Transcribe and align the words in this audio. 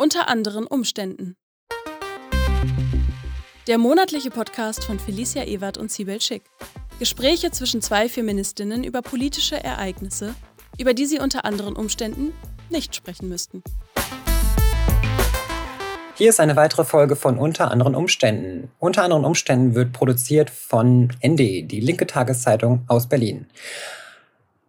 Unter 0.00 0.30
anderen 0.30 0.66
Umständen. 0.66 1.36
Der 3.66 3.76
monatliche 3.76 4.30
Podcast 4.30 4.82
von 4.82 4.98
Felicia 4.98 5.44
Ewert 5.44 5.76
und 5.76 5.92
Sibel 5.92 6.22
Schick. 6.22 6.44
Gespräche 6.98 7.50
zwischen 7.50 7.82
zwei 7.82 8.08
Feministinnen 8.08 8.82
über 8.82 9.02
politische 9.02 9.62
Ereignisse, 9.62 10.34
über 10.78 10.94
die 10.94 11.04
sie 11.04 11.18
unter 11.18 11.44
anderen 11.44 11.76
Umständen 11.76 12.32
nicht 12.70 12.96
sprechen 12.96 13.28
müssten. 13.28 13.62
Hier 16.14 16.30
ist 16.30 16.40
eine 16.40 16.56
weitere 16.56 16.84
Folge 16.84 17.14
von 17.14 17.36
Unter 17.36 17.70
anderen 17.70 17.94
Umständen. 17.94 18.70
Unter 18.78 19.02
anderen 19.02 19.26
Umständen 19.26 19.74
wird 19.74 19.92
produziert 19.92 20.48
von 20.48 21.12
ND, 21.22 21.70
die 21.70 21.80
linke 21.82 22.06
Tageszeitung 22.06 22.84
aus 22.86 23.06
Berlin. 23.06 23.48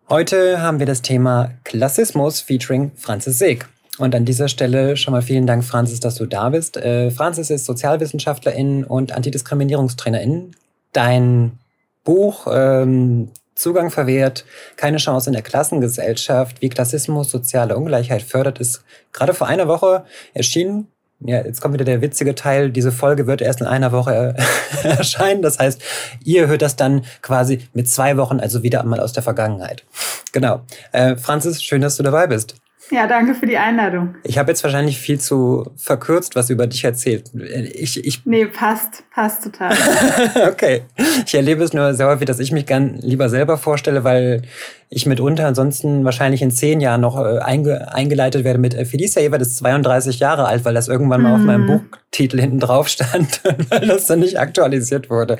Heute 0.10 0.62
haben 0.62 0.80
wir 0.80 0.86
das 0.86 1.02
Thema 1.02 1.54
Klassismus 1.64 2.42
featuring 2.42 2.92
Franzis 2.98 3.40
Seeg. 3.40 3.70
Und 3.98 4.16
an 4.16 4.26
dieser 4.26 4.48
Stelle 4.48 4.96
schon 4.96 5.12
mal 5.12 5.22
vielen 5.22 5.46
Dank, 5.46 5.64
Franzis, 5.64 6.00
dass 6.00 6.16
du 6.16 6.26
da 6.26 6.50
bist. 6.50 6.78
Äh, 6.78 7.12
Franzis 7.12 7.50
ist 7.50 7.66
Sozialwissenschaftlerin 7.66 8.84
und 8.84 9.12
Antidiskriminierungstrainerin. 9.12 10.52
Dein 10.94 11.60
Buch 12.04 12.48
ähm, 12.52 13.30
Zugang 13.56 13.92
verwehrt, 13.92 14.46
keine 14.76 14.98
Chance 14.98 15.30
in 15.30 15.34
der 15.34 15.44
Klassengesellschaft, 15.44 16.62
wie 16.62 16.70
Klassismus 16.70 17.30
soziale 17.30 17.76
Ungleichheit 17.76 18.24
fördert, 18.24 18.60
ist 18.60 18.84
gerade 19.12 19.34
vor 19.34 19.48
einer 19.48 19.68
Woche 19.68 20.06
erschienen. 20.34 20.88
Ja, 21.20 21.44
jetzt 21.44 21.62
kommt 21.62 21.76
wieder 21.76 21.86
der 21.86 22.02
witzige 22.02 22.34
Teil. 22.34 22.72
Diese 22.72 22.92
Folge 22.92 23.28
wird 23.28 23.42
erst 23.42 23.62
in 23.62 23.68
einer 23.68 23.92
Woche 23.92 24.36
erscheinen. 24.84 25.44
Das 25.44 25.60
heißt, 25.60 25.80
ihr 26.24 26.48
hört 26.48 26.64
das 26.64 26.76
dann 26.76 27.06
quasi 27.22 27.68
mit 27.74 27.88
zwei 27.88 28.18
Wochen, 28.18 28.40
also 28.40 28.64
wieder 28.64 28.82
einmal 28.82 29.00
aus 29.00 29.14
der 29.14 29.22
Vergangenheit. 29.22 29.84
Genau. 30.32 30.62
Äh, 30.92 31.18
Franzis, 31.18 31.62
schön, 31.62 31.82
dass 31.82 31.98
du 31.98 32.04
dabei 32.04 32.26
bist. 32.26 32.56
Ja, 32.90 33.08
danke 33.08 33.36
für 33.36 33.46
die 33.46 33.58
Einladung. 33.58 34.16
Ich 34.24 34.38
habe 34.38 34.52
jetzt 34.52 34.64
wahrscheinlich 34.64 35.00
viel 35.00 35.20
zu 35.20 35.72
verkürzt 35.78 36.36
was 36.36 36.50
über 36.50 36.68
dich 36.68 36.84
erzählt. 36.84 37.32
Ich, 37.74 38.04
ich 38.04 38.26
nee, 38.26 38.46
passt, 38.46 39.04
passt 39.14 39.44
total. 39.44 39.74
okay. 40.50 40.82
Ich 41.26 41.34
erlebe 41.34 41.64
es 41.64 41.74
nur 41.74 41.94
sehr 41.94 42.08
häufig, 42.08 42.26
dass 42.26 42.40
ich 42.40 42.52
mich 42.52 42.66
gern 42.66 42.98
lieber 42.98 43.30
selber 43.30 43.58
vorstelle, 43.58 44.04
weil 44.04 44.42
ich 44.90 45.06
mitunter 45.06 45.48
ansonsten 45.48 46.04
wahrscheinlich 46.04 46.42
in 46.42 46.52
zehn 46.52 46.82
Jahren 46.82 47.02
noch 47.02 47.18
äh, 47.18 47.40
einge 47.40 47.94
eingeleitet 47.94 48.44
werde 48.44 48.60
mit 48.60 48.74
äh, 48.74 48.84
Felicia 48.84 49.22
Ebert 49.22 49.42
ist 49.42 49.58
32 49.58 50.20
Jahre 50.20 50.46
alt, 50.46 50.66
weil 50.66 50.74
das 50.74 50.88
irgendwann 50.88 51.22
mal 51.22 51.36
auf 51.36 51.42
meinem 51.42 51.64
mhm. 51.64 51.90
Buchtitel 51.92 52.42
hinten 52.42 52.60
drauf 52.60 52.90
stand, 52.90 53.42
weil 53.70 53.88
das 53.88 54.08
dann 54.08 54.20
nicht 54.20 54.40
aktualisiert 54.40 55.10
wurde. 55.10 55.38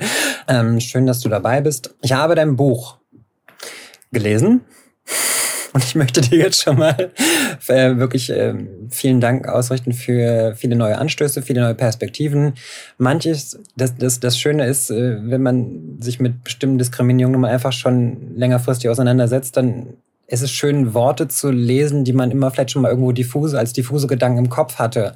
Ähm, 0.48 0.80
schön, 0.80 1.06
dass 1.06 1.20
du 1.20 1.28
dabei 1.28 1.60
bist. 1.60 1.94
Ich 2.02 2.12
habe 2.12 2.34
dein 2.34 2.56
Buch 2.56 2.98
gelesen 4.10 4.62
und 5.72 5.84
ich 5.84 5.94
möchte 5.94 6.20
dir 6.20 6.38
jetzt 6.38 6.62
schon 6.62 6.78
mal 6.78 7.10
äh, 7.68 7.96
wirklich 7.96 8.30
äh, 8.30 8.54
vielen 8.90 9.20
Dank 9.20 9.48
ausrichten 9.48 9.92
für 9.92 10.54
viele 10.56 10.76
neue 10.76 10.98
Anstöße, 10.98 11.42
viele 11.42 11.62
neue 11.62 11.74
Perspektiven. 11.74 12.54
Manches, 12.98 13.58
das, 13.76 13.96
das, 13.96 14.20
das 14.20 14.38
Schöne 14.38 14.66
ist, 14.66 14.90
äh, 14.90 15.18
wenn 15.22 15.42
man 15.42 15.98
sich 16.00 16.20
mit 16.20 16.44
bestimmten 16.44 16.78
Diskriminierungen 16.78 17.44
einfach 17.44 17.72
schon 17.72 18.36
längerfristig 18.36 18.90
auseinandersetzt, 18.90 19.56
dann 19.56 19.94
ist 20.26 20.42
es 20.42 20.50
schön, 20.50 20.94
Worte 20.94 21.28
zu 21.28 21.50
lesen, 21.50 22.04
die 22.04 22.14
man 22.14 22.30
immer 22.30 22.50
vielleicht 22.50 22.70
schon 22.70 22.82
mal 22.82 22.88
irgendwo 22.88 23.12
diffuse, 23.12 23.58
als 23.58 23.72
diffuse 23.72 24.06
Gedanken 24.06 24.38
im 24.38 24.48
Kopf 24.48 24.76
hatte. 24.76 25.14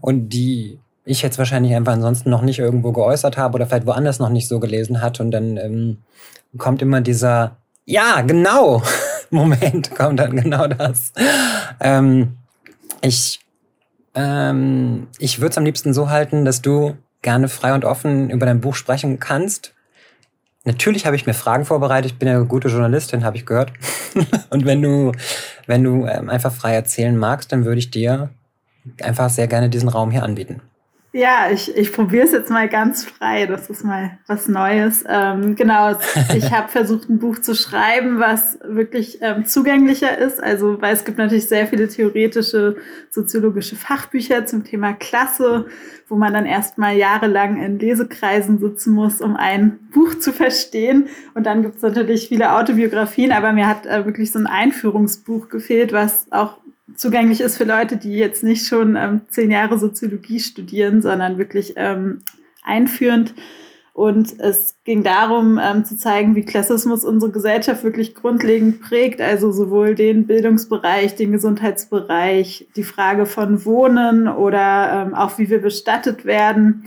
Und 0.00 0.28
die 0.28 0.78
ich 1.04 1.22
jetzt 1.22 1.38
wahrscheinlich 1.38 1.74
einfach 1.74 1.94
ansonsten 1.94 2.30
noch 2.30 2.42
nicht 2.42 2.60
irgendwo 2.60 2.92
geäußert 2.92 3.36
habe 3.36 3.56
oder 3.56 3.66
vielleicht 3.66 3.86
woanders 3.86 4.18
noch 4.20 4.28
nicht 4.28 4.46
so 4.46 4.60
gelesen 4.60 5.00
hat. 5.00 5.20
Und 5.20 5.32
dann 5.32 5.56
ähm, 5.56 5.98
kommt 6.58 6.80
immer 6.80 7.00
dieser, 7.00 7.56
ja, 7.84 8.20
genau. 8.20 8.82
Moment 9.32 9.90
kommt 9.96 10.20
dann 10.20 10.36
genau 10.36 10.66
das. 10.66 11.12
Ähm, 11.80 12.36
ich 13.00 13.40
ähm, 14.14 15.08
ich 15.18 15.40
würde 15.40 15.50
es 15.50 15.58
am 15.58 15.64
liebsten 15.64 15.94
so 15.94 16.10
halten, 16.10 16.44
dass 16.44 16.62
du 16.62 16.96
gerne 17.22 17.48
frei 17.48 17.74
und 17.74 17.84
offen 17.84 18.30
über 18.30 18.46
dein 18.46 18.60
Buch 18.60 18.74
sprechen 18.74 19.18
kannst. 19.18 19.74
Natürlich 20.64 21.06
habe 21.06 21.16
ich 21.16 21.26
mir 21.26 21.34
Fragen 21.34 21.64
vorbereitet. 21.64 22.12
Ich 22.12 22.18
bin 22.18 22.28
ja 22.28 22.36
eine 22.36 22.46
gute 22.46 22.68
Journalistin, 22.68 23.24
habe 23.24 23.36
ich 23.36 23.46
gehört. 23.46 23.72
und 24.50 24.64
wenn 24.64 24.80
du, 24.82 25.12
wenn 25.66 25.82
du 25.82 26.06
ähm, 26.06 26.28
einfach 26.28 26.52
frei 26.52 26.74
erzählen 26.74 27.16
magst, 27.16 27.50
dann 27.52 27.64
würde 27.64 27.78
ich 27.78 27.90
dir 27.90 28.30
einfach 29.00 29.30
sehr 29.30 29.48
gerne 29.48 29.70
diesen 29.70 29.88
Raum 29.88 30.10
hier 30.10 30.22
anbieten. 30.22 30.60
Ja, 31.14 31.50
ich, 31.52 31.76
ich 31.76 31.92
probiere 31.92 32.24
es 32.24 32.32
jetzt 32.32 32.50
mal 32.50 32.70
ganz 32.70 33.04
frei. 33.04 33.44
Das 33.44 33.68
ist 33.68 33.84
mal 33.84 34.18
was 34.26 34.48
Neues. 34.48 35.04
Ähm, 35.06 35.56
genau, 35.56 35.94
ich 36.34 36.50
habe 36.50 36.68
versucht, 36.68 37.10
ein 37.10 37.18
Buch 37.18 37.38
zu 37.38 37.54
schreiben, 37.54 38.18
was 38.18 38.58
wirklich 38.64 39.18
ähm, 39.20 39.44
zugänglicher 39.44 40.16
ist. 40.16 40.42
Also, 40.42 40.80
weil 40.80 40.94
es 40.94 41.04
gibt 41.04 41.18
natürlich 41.18 41.48
sehr 41.48 41.66
viele 41.66 41.86
theoretische, 41.88 42.76
soziologische 43.10 43.76
Fachbücher 43.76 44.46
zum 44.46 44.64
Thema 44.64 44.94
Klasse, 44.94 45.66
wo 46.08 46.16
man 46.16 46.32
dann 46.32 46.46
erstmal 46.46 46.96
jahrelang 46.96 47.62
in 47.62 47.78
Lesekreisen 47.78 48.58
sitzen 48.58 48.94
muss, 48.94 49.20
um 49.20 49.36
ein 49.36 49.80
Buch 49.92 50.18
zu 50.18 50.32
verstehen. 50.32 51.08
Und 51.34 51.44
dann 51.44 51.60
gibt 51.60 51.76
es 51.76 51.82
natürlich 51.82 52.28
viele 52.28 52.54
Autobiografien, 52.54 53.32
aber 53.32 53.52
mir 53.52 53.68
hat 53.68 53.84
äh, 53.84 54.06
wirklich 54.06 54.32
so 54.32 54.38
ein 54.38 54.46
Einführungsbuch 54.46 55.50
gefehlt, 55.50 55.92
was 55.92 56.32
auch 56.32 56.62
zugänglich 56.96 57.40
ist 57.40 57.56
für 57.56 57.64
Leute, 57.64 57.96
die 57.96 58.14
jetzt 58.14 58.42
nicht 58.42 58.66
schon 58.66 58.96
ähm, 58.96 59.22
zehn 59.28 59.50
Jahre 59.50 59.78
Soziologie 59.78 60.40
studieren, 60.40 61.02
sondern 61.02 61.38
wirklich 61.38 61.74
ähm, 61.76 62.20
einführend. 62.62 63.34
Und 63.94 64.40
es 64.40 64.76
ging 64.84 65.02
darum, 65.02 65.60
ähm, 65.62 65.84
zu 65.84 65.98
zeigen, 65.98 66.34
wie 66.34 66.46
Klassismus 66.46 67.04
unsere 67.04 67.30
Gesellschaft 67.30 67.84
wirklich 67.84 68.14
grundlegend 68.14 68.80
prägt, 68.80 69.20
also 69.20 69.52
sowohl 69.52 69.94
den 69.94 70.26
Bildungsbereich, 70.26 71.14
den 71.14 71.32
Gesundheitsbereich, 71.32 72.68
die 72.74 72.84
Frage 72.84 73.26
von 73.26 73.66
Wohnen 73.66 74.28
oder 74.28 75.04
ähm, 75.06 75.14
auch 75.14 75.36
wie 75.36 75.50
wir 75.50 75.60
bestattet 75.60 76.24
werden 76.24 76.84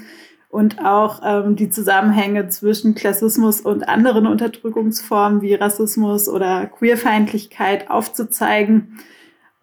und 0.50 0.84
auch 0.84 1.22
ähm, 1.24 1.56
die 1.56 1.70
Zusammenhänge 1.70 2.48
zwischen 2.48 2.96
Klassismus 2.96 3.62
und 3.62 3.88
anderen 3.88 4.26
Unterdrückungsformen 4.26 5.44
wie 5.44 5.54
Rassismus 5.54 6.28
oder 6.28 6.66
Queerfeindlichkeit 6.66 7.92
aufzuzeigen 7.92 8.98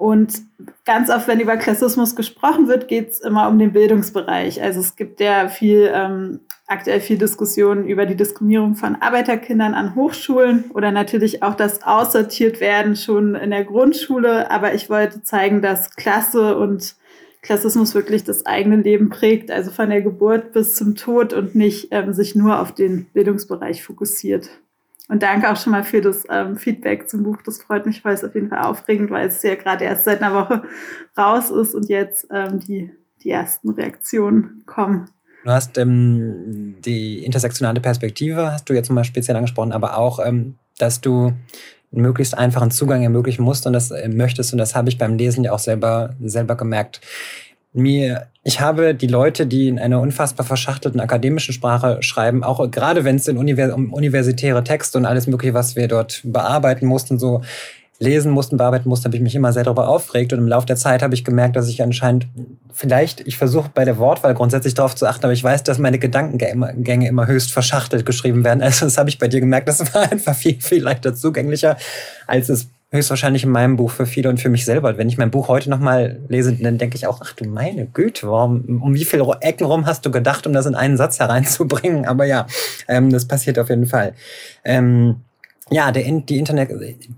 und 0.03 0.43
ganz 0.85 1.11
oft, 1.11 1.29
wenn 1.29 1.39
über 1.39 1.57
Klassismus 1.57 2.17
gesprochen 2.17 2.67
wird, 2.67 2.89
geht 2.89 3.11
es 3.11 3.21
immer 3.21 3.49
um 3.49 3.61
den 3.61 3.73
Bildungsbereich. 3.73 4.61
Also 4.61 4.81
es 4.81 4.97
gibt 4.97 5.21
ja 5.21 5.47
viel, 5.49 5.93
ähm, 5.95 6.41
aktuell 6.67 7.01
viel 7.01 7.19
Diskussionen 7.19 7.87
über 7.87 8.05
die 8.05 8.17
Diskriminierung 8.17 8.75
von 8.75 8.97
Arbeiterkindern 8.97 9.75
an 9.75 9.95
Hochschulen 9.95 10.73
oder 10.75 10.91
natürlich 10.91 11.45
auch 11.45 11.55
das 11.55 11.85
Aussortiert 11.85 12.59
werden 12.59 12.97
schon 12.97 13.37
in 13.37 13.51
der 13.51 13.63
Grundschule. 13.63 14.51
Aber 14.51 14.75
ich 14.75 14.91
wollte 14.91 15.23
zeigen, 15.23 15.63
dass 15.63 15.95
Klasse 15.95 16.59
und 16.59 16.97
Klassismus 17.41 17.95
wirklich 17.95 18.25
das 18.25 18.45
eigene 18.45 18.79
Leben 18.79 19.09
prägt, 19.09 19.53
also 19.53 19.71
von 19.71 19.89
der 19.89 20.03
Geburt 20.03 20.51
bis 20.51 20.75
zum 20.75 20.97
Tod 20.97 21.33
und 21.33 21.55
nicht 21.55 21.91
ähm, 21.93 22.13
sich 22.13 22.35
nur 22.35 22.61
auf 22.61 22.75
den 22.75 23.05
Bildungsbereich 23.13 23.85
fokussiert. 23.85 24.51
Und 25.09 25.23
danke 25.23 25.51
auch 25.51 25.57
schon 25.57 25.73
mal 25.73 25.85
für 25.85 26.01
das 26.01 26.25
ähm, 26.31 26.57
Feedback 26.57 27.09
zum 27.09 27.25
Buch. 27.25 27.39
Das 27.45 27.61
freut 27.61 27.87
mich, 27.87 28.05
weil 28.05 28.15
es 28.15 28.25
auf 28.25 28.35
jeden 28.35 28.49
Fall 28.49 28.61
aufregend, 28.61 29.11
weil 29.11 29.29
es 29.29 29.43
ja 29.43 29.57
gerade 29.57 29.85
erst 29.85 30.05
seit 30.05 30.23
einer 30.23 30.35
Woche 30.35 30.63
raus 31.19 31.51
ist 31.51 31.75
und 31.75 31.89
jetzt 31.89 32.27
ähm, 32.31 32.61
die, 32.61 32.91
die 33.23 33.31
ersten 33.31 33.71
Reaktionen 33.71 34.63
kommen. 34.65 35.11
Du 35.45 35.51
hast 35.51 35.77
ähm, 35.77 36.77
die 36.85 37.25
intersektionale 37.25 37.81
Perspektive, 37.81 38.53
hast 38.53 38.69
du 38.69 38.75
jetzt 38.75 38.91
mal 38.91 39.05
speziell 39.05 39.37
angesprochen, 39.37 39.73
aber 39.73 39.99
auch, 39.99 40.25
ähm, 40.25 40.55
dass 40.79 41.01
du 41.01 41.33
einen 41.93 42.03
möglichst 42.03 42.39
einfachen 42.39 42.71
Zugang 42.71 43.03
ermöglichen 43.03 43.43
musst 43.43 43.67
und 43.67 43.73
das 43.73 43.91
äh, 43.91 44.09
möchtest. 44.09 44.53
Und 44.53 44.59
das 44.59 44.75
habe 44.75 44.89
ich 44.89 44.99
beim 44.99 45.17
Lesen 45.17 45.45
ja 45.45 45.53
auch 45.53 45.59
selber, 45.59 46.15
selber 46.23 46.57
gemerkt 46.57 47.01
mir, 47.73 48.27
ich 48.45 48.61
habe 48.61 48.95
die 48.95 49.07
Leute, 49.07 49.47
die 49.47 49.69
in 49.69 49.79
einer 49.79 50.01
unfassbar 50.01 50.45
verschachtelten 50.45 51.01
akademischen 51.01 51.53
Sprache 51.53 52.03
schreiben, 52.03 52.45
auch 52.45 52.71
gerade 52.71 53.05
wenn 53.05 53.17
es 53.17 53.29
Univers 53.29 53.73
um 53.73 53.93
universitäre 53.93 54.65
Texte 54.65 54.99
und 54.99 55.07
alles 55.07 55.27
Mögliche, 55.27 55.55
was 55.55 55.77
wir 55.77 55.89
dort 55.89 56.21
bearbeiten 56.25 56.87
mussten, 56.87 57.19
so 57.19 57.43
lesen 58.03 58.33
mussten, 58.33 58.57
bearbeiten 58.57 58.89
mussten, 58.89 59.07
habe 59.07 59.17
ich 59.17 59.23
mich 59.23 59.35
immer 59.35 59.53
sehr 59.53 59.63
darüber 59.63 59.89
aufgeregt. 59.89 60.33
Und 60.33 60.41
im 60.41 60.49
Laufe 60.49 60.67
der 60.67 60.77
Zeit 60.77 61.03
habe 61.03 61.15
ich 61.15 61.25
gemerkt, 61.25 61.57
dass 61.57 61.69
ich 61.69 61.83
anscheinend 61.83 62.27
vielleicht, 62.73 63.21
ich 63.27 63.39
versuche 63.39 63.71
bei 63.73 63.85
der 63.85 63.97
Wortwahl 63.99 64.35
grundsätzlich 64.35 64.75
darauf 64.75 64.97
zu 64.97 65.07
achten, 65.07 65.25
aber 65.25 65.33
ich 65.33 65.45
weiß, 65.45 65.63
dass 65.63 65.79
meine 65.79 65.99
Gedankengänge 65.99 67.07
immer 67.07 67.27
höchst 67.27 67.53
verschachtelt 67.53 68.05
geschrieben 68.05 68.45
werden. 68.45 68.61
Also 68.63 68.87
das 68.87 68.99
habe 68.99 69.09
ich 69.09 69.19
bei 69.19 69.29
dir 69.29 69.41
gemerkt, 69.41 69.69
das 69.69 69.95
war 69.95 70.03
einfach 70.11 70.35
viel, 70.35 70.61
viel 70.61 70.83
leichter 70.83 71.15
zugänglicher, 71.15 71.77
als 72.27 72.49
es 72.49 72.69
höchstwahrscheinlich 72.93 73.45
in 73.45 73.51
meinem 73.51 73.77
Buch 73.77 73.91
für 73.91 74.05
viele 74.07 74.29
und 74.29 74.39
für 74.39 74.51
mich 74.51 74.67
selber. 74.67 74.99
Wenn 74.99 75.09
ich 75.09 75.17
mein 75.17 75.31
Buch 75.31 75.49
heute 75.49 75.71
nochmal 75.71 76.21
lese, 76.29 76.53
dann 76.53 76.77
denke 76.77 76.97
ich 76.97 77.07
auch, 77.07 77.21
ach 77.23 77.33
du 77.33 77.49
meine 77.49 77.87
Güte, 77.87 78.29
warum, 78.29 78.83
um 78.83 78.95
wie 78.95 79.05
viele 79.05 79.27
Ecken 79.41 79.65
rum 79.65 79.87
hast 79.87 80.05
du 80.05 80.11
gedacht, 80.11 80.47
um 80.47 80.53
das 80.53 80.67
in 80.67 80.75
einen 80.75 80.99
Satz 80.99 81.19
hereinzubringen? 81.19 82.05
Aber 82.05 82.27
ja, 82.27 82.47
ähm, 82.89 83.11
das 83.11 83.27
passiert 83.27 83.59
auf 83.59 83.71
jeden 83.71 83.87
Fall. 83.87 84.13
Ähm, 84.63 85.23
ja, 85.71 85.91
der, 85.91 86.05
die 86.05 86.39
Internet, 86.39 86.71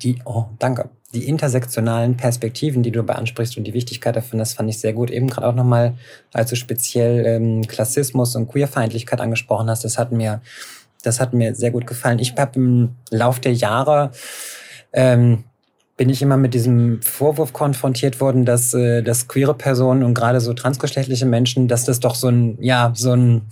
die, 0.03 0.21
oh, 0.25 0.45
danke. 0.61 0.91
Die 1.13 1.29
intersektionalen 1.29 2.17
Perspektiven, 2.17 2.83
die 2.83 2.91
du 2.91 3.03
beansprichst 3.03 3.57
und 3.57 3.65
die 3.65 3.75
Wichtigkeit 3.75 4.17
davon, 4.17 4.39
das 4.39 4.55
fand 4.55 4.69
ich 4.71 4.79
sehr 4.79 4.93
gut. 4.93 5.11
Eben 5.11 5.29
gerade 5.29 5.47
auch 5.47 5.55
nochmal, 5.55 5.95
als 6.33 6.51
du 6.51 6.57
speziell 6.57 7.25
ähm, 7.27 7.63
Klassismus 7.67 8.35
und 8.35 8.49
Queerfeindlichkeit 8.49 9.21
angesprochen 9.21 9.71
hast, 9.71 9.85
das 9.85 9.97
hat 9.99 10.13
mir, 10.13 10.41
das 11.03 11.21
hat 11.21 11.33
mir 11.33 11.55
sehr 11.55 11.71
gut 11.71 11.87
gefallen. 11.87 12.19
Ich 12.19 12.35
habe 12.37 12.59
im 12.59 12.97
Lauf 13.11 13.39
der 13.39 13.53
Jahre 13.53 14.11
ähm, 14.93 15.45
bin 15.97 16.09
ich 16.09 16.23
immer 16.23 16.37
mit 16.37 16.55
diesem 16.55 17.01
Vorwurf 17.03 17.53
konfrontiert 17.53 18.21
worden, 18.21 18.45
dass, 18.45 18.75
äh, 18.75 19.03
dass 19.03 19.29
queere 19.29 19.55
Personen 19.55 20.03
und 20.03 20.15
gerade 20.15 20.41
so 20.41 20.53
transgeschlechtliche 20.53 21.27
Menschen, 21.27 21.69
dass 21.69 21.85
das 21.85 22.01
doch 22.01 22.15
so 22.15 22.29
ein, 22.29 22.59
ja, 22.61 22.93
so 22.95 23.13
ein 23.13 23.43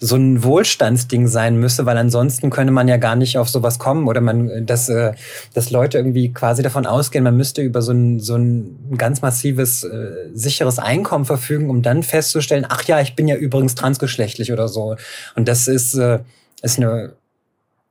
so 0.00 0.16
ein 0.16 0.44
Wohlstandsding 0.44 1.26
sein 1.26 1.58
müsse, 1.58 1.84
weil 1.84 1.98
ansonsten 1.98 2.50
könnte 2.50 2.72
man 2.72 2.86
ja 2.86 2.98
gar 2.98 3.16
nicht 3.16 3.36
auf 3.36 3.48
sowas 3.48 3.78
kommen 3.78 4.06
oder 4.06 4.20
man, 4.20 4.64
dass, 4.64 4.88
äh, 4.88 5.12
dass 5.54 5.70
Leute 5.70 5.98
irgendwie 5.98 6.32
quasi 6.32 6.62
davon 6.62 6.86
ausgehen, 6.86 7.24
man 7.24 7.36
müsste 7.36 7.62
über 7.62 7.82
so 7.82 7.92
ein, 7.92 8.20
so 8.20 8.36
ein 8.36 8.94
ganz 8.96 9.22
massives, 9.22 9.82
äh, 9.82 10.30
sicheres 10.32 10.78
Einkommen 10.78 11.24
verfügen, 11.24 11.68
um 11.68 11.82
dann 11.82 12.04
festzustellen, 12.04 12.64
ach 12.68 12.84
ja, 12.84 13.00
ich 13.00 13.16
bin 13.16 13.26
ja 13.26 13.34
übrigens 13.34 13.74
transgeschlechtlich 13.74 14.52
oder 14.52 14.68
so. 14.68 14.96
Und 15.34 15.48
das 15.48 15.66
ist, 15.66 15.94
äh, 15.94 16.20
ist 16.62 16.78
eine 16.78 17.14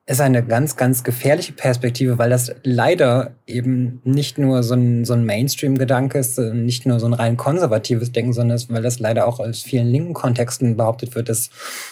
ist 0.09 0.21
eine 0.21 0.41
ganz, 0.41 0.77
ganz 0.77 1.03
gefährliche 1.03 1.51
Perspektive, 1.51 2.17
weil 2.17 2.29
das 2.29 2.55
leider 2.63 3.31
eben 3.45 4.01
nicht 4.05 4.37
nur 4.37 4.63
so 4.63 4.73
ein, 4.73 5.03
so 5.03 5.13
ein 5.13 5.25
Mainstream-Gedanke 5.25 6.17
ist, 6.17 6.37
äh, 6.37 6.53
nicht 6.53 6.85
nur 6.85 7.01
so 7.01 7.07
ein 7.07 7.13
rein 7.13 7.35
konservatives 7.35 8.13
Denken, 8.13 8.31
sondern 8.31 8.57
weil 8.69 8.81
das 8.81 8.99
leider 8.99 9.27
auch 9.27 9.41
aus 9.41 9.63
vielen 9.63 9.87
linken 9.87 10.13
Kontexten 10.13 10.77
behauptet 10.77 11.13
wird, 11.13 11.27
dass, 11.27 11.49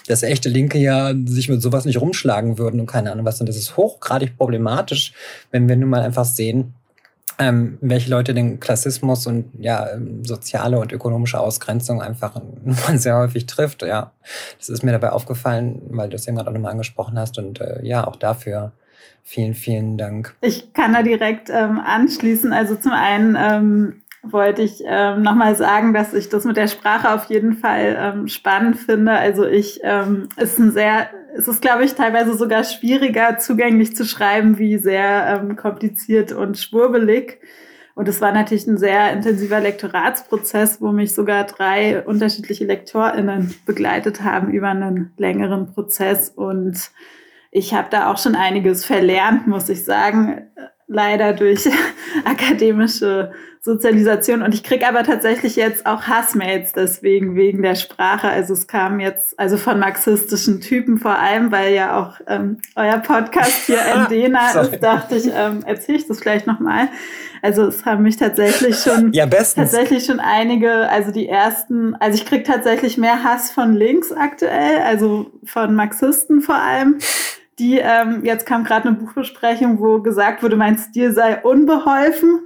dass 0.08 0.24
echte 0.24 0.48
Linke 0.48 0.78
ja 0.78 1.14
sich 1.26 1.50
mit 1.50 1.62
sowas 1.62 1.84
nicht 1.84 2.00
rumschlagen 2.00 2.58
würden 2.58 2.80
und 2.80 2.86
keine 2.86 3.12
Ahnung 3.12 3.26
was. 3.26 3.42
Und 3.42 3.50
das 3.50 3.58
ist 3.58 3.76
hochgradig 3.76 4.38
problematisch, 4.38 5.12
wenn 5.52 5.68
wir 5.68 5.76
nun 5.76 5.90
mal 5.90 6.02
einfach 6.02 6.26
sehen, 6.26 6.74
ähm, 7.40 7.78
welche 7.82 8.10
Leute 8.10 8.34
den 8.34 8.60
Klassismus 8.60 9.28
und 9.28 9.52
ja, 9.60 9.90
ähm, 9.90 10.24
soziale 10.24 10.80
und 10.80 10.92
ökonomische 10.92 11.40
Ausgrenzung 11.40 12.02
einfach 12.02 12.40
sehr 12.94 13.18
häufig 13.18 13.46
trifft. 13.46 13.82
Ja, 13.82 14.12
das 14.58 14.70
ist 14.70 14.84
mir 14.84 14.92
dabei 14.92 15.12
aufgefallen, 15.12 15.82
weil 15.90 16.10
du 16.10 16.16
es 16.16 16.28
eben 16.28 16.38
gerade 16.38 16.50
auch 16.50 16.54
nochmal 16.54 16.72
angesprochen 16.72 17.20
hast 17.20 17.38
und 17.38 17.60
äh, 17.62 17.84
ja, 17.84 18.06
auch 18.06 18.16
dafür 18.16 18.72
vielen, 19.24 19.56
vielen 19.56 19.98
Dank. 19.98 20.36
Ich 20.42 20.72
kann 20.74 20.94
da 20.94 21.02
direkt 21.02 21.50
ähm, 21.50 21.80
anschließen. 21.80 22.54
Also 22.54 22.76
zum 22.76 22.92
einen 22.92 23.36
ähm, 23.38 24.02
wollte 24.32 24.62
ich 24.62 24.84
ähm, 24.86 25.22
nochmal 25.22 25.56
sagen, 25.56 25.94
dass 25.94 26.14
ich 26.14 26.30
das 26.30 26.46
mit 26.46 26.58
der 26.58 26.68
Sprache 26.68 27.14
auf 27.14 27.26
jeden 27.26 27.54
Fall 27.54 27.98
ähm, 28.00 28.28
spannend 28.28 28.78
finde. 28.78 29.12
Also 29.12 29.46
ich, 29.46 29.80
ähm, 29.84 30.30
ist 30.38 30.60
ein 30.60 30.72
sehr, 30.72 31.10
es 31.36 31.48
ist, 31.48 31.62
glaube 31.62 31.84
ich, 31.84 31.96
teilweise 31.96 32.34
sogar 32.36 32.64
schwieriger 32.64 33.38
zugänglich 33.38 33.96
zu 33.96 34.06
schreiben, 34.06 34.58
wie 34.58 34.78
sehr 34.78 35.42
ähm, 35.42 35.56
kompliziert 35.56 36.32
und 36.32 36.58
schwurbelig. 36.58 37.40
Und 37.96 38.10
es 38.10 38.20
war 38.20 38.34
natürlich 38.34 38.68
ein 38.68 38.78
sehr 38.78 39.14
intensiver 39.14 39.62
Lektoratsprozess, 39.62 40.82
wo 40.82 40.92
mich 40.92 41.14
sogar 41.14 41.46
drei 41.46 42.04
unterschiedliche 42.04 42.66
LektorInnen 42.66 43.56
begleitet 43.66 44.22
haben 44.22 44.52
über 44.52 44.68
einen 44.68 45.14
längeren 45.18 45.74
Prozess. 45.74 46.30
Und 46.30 46.92
ich 47.52 47.74
habe 47.74 47.88
da 47.90 48.12
auch 48.12 48.18
schon 48.18 48.36
einiges 48.36 48.84
verlernt, 48.84 49.48
muss 49.48 49.70
ich 49.70 49.86
sagen 49.86 50.42
leider 50.88 51.34
durch 51.34 51.68
akademische 52.26 53.32
Sozialisation. 53.66 54.44
Und 54.44 54.54
ich 54.54 54.64
kriege 54.64 54.88
aber 54.88 55.04
tatsächlich 55.04 55.56
jetzt 55.56 55.88
auch 55.88 56.04
Hassmails 56.04 56.72
deswegen, 56.74 57.36
wegen 57.36 57.64
der 57.64 57.74
Sprache. 57.74 58.30
Also 58.30 58.54
es 58.54 58.68
kam 58.68 59.00
jetzt, 59.00 59.40
also 59.40 59.58
von 59.58 59.80
marxistischen 59.80 60.62
Typen 60.62 61.00
vor 61.00 61.18
allem, 61.18 61.52
weil 61.52 61.74
ja 61.74 62.00
auch 62.00 62.20
ähm, 62.28 62.60
euer 62.76 63.00
Podcast 63.00 63.66
hier 63.66 63.80
Endena 63.96 64.52
ist, 64.62 64.80
dachte 64.84 65.16
ich, 65.16 65.26
ähm, 65.36 65.64
erzähle 65.66 65.98
ich 65.98 66.08
das 66.08 66.20
vielleicht 66.20 66.46
nochmal. 66.46 66.90
Also 67.42 67.64
es 67.64 67.86
haben 67.86 68.04
mich 68.04 68.18
tatsächlich 68.18 68.78
schon 68.78 69.12
ja, 69.14 69.26
bestens. 69.26 69.72
tatsächlich 69.72 70.06
schon 70.06 70.20
einige, 70.20 70.90
also 70.90 71.12
die 71.12 71.28
ersten, 71.28 71.96
also 71.96 72.16
ich 72.20 72.28
kriege 72.28 72.44
tatsächlich 72.44 72.98
mehr 72.98 73.24
Hass 73.24 73.52
von 73.52 73.74
links 73.74 74.12
aktuell, 74.12 74.80
also 74.84 75.32
von 75.44 75.74
Marxisten 75.76 76.42
vor 76.42 76.56
allem 76.56 77.00
die, 77.60 77.80
ähm, 77.80 78.22
jetzt 78.24 78.46
kam 78.46 78.64
gerade 78.64 78.90
eine 78.90 78.98
Buchbesprechung, 78.98 79.80
wo 79.80 80.02
gesagt 80.02 80.44
wurde, 80.44 80.56
mein 80.56 80.78
Stil 80.78 81.12
sei 81.14 81.42
unbeholfen, 81.42 82.42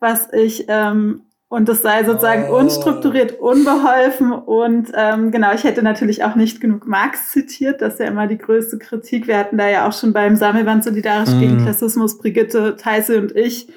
was 0.00 0.32
ich, 0.32 0.66
ähm, 0.68 1.22
und 1.48 1.68
es 1.68 1.80
sei 1.80 2.04
sozusagen 2.04 2.48
oh. 2.50 2.58
unstrukturiert, 2.58 3.38
unbeholfen 3.40 4.32
und 4.32 4.92
ähm, 4.94 5.30
genau, 5.30 5.54
ich 5.54 5.64
hätte 5.64 5.82
natürlich 5.82 6.24
auch 6.24 6.34
nicht 6.34 6.60
genug 6.60 6.86
Marx 6.86 7.30
zitiert, 7.30 7.80
das 7.80 7.94
ist 7.94 8.00
ja 8.00 8.06
immer 8.06 8.26
die 8.26 8.36
größte 8.36 8.78
Kritik. 8.78 9.26
Wir 9.26 9.38
hatten 9.38 9.56
da 9.56 9.68
ja 9.68 9.88
auch 9.88 9.92
schon 9.92 10.12
beim 10.12 10.36
Sammelband 10.36 10.84
Solidarisch 10.84 11.30
mm. 11.30 11.40
gegen 11.40 11.62
Klassismus, 11.62 12.18
Brigitte, 12.18 12.76
Theise 12.76 13.18
und 13.18 13.34
ich, 13.34 13.68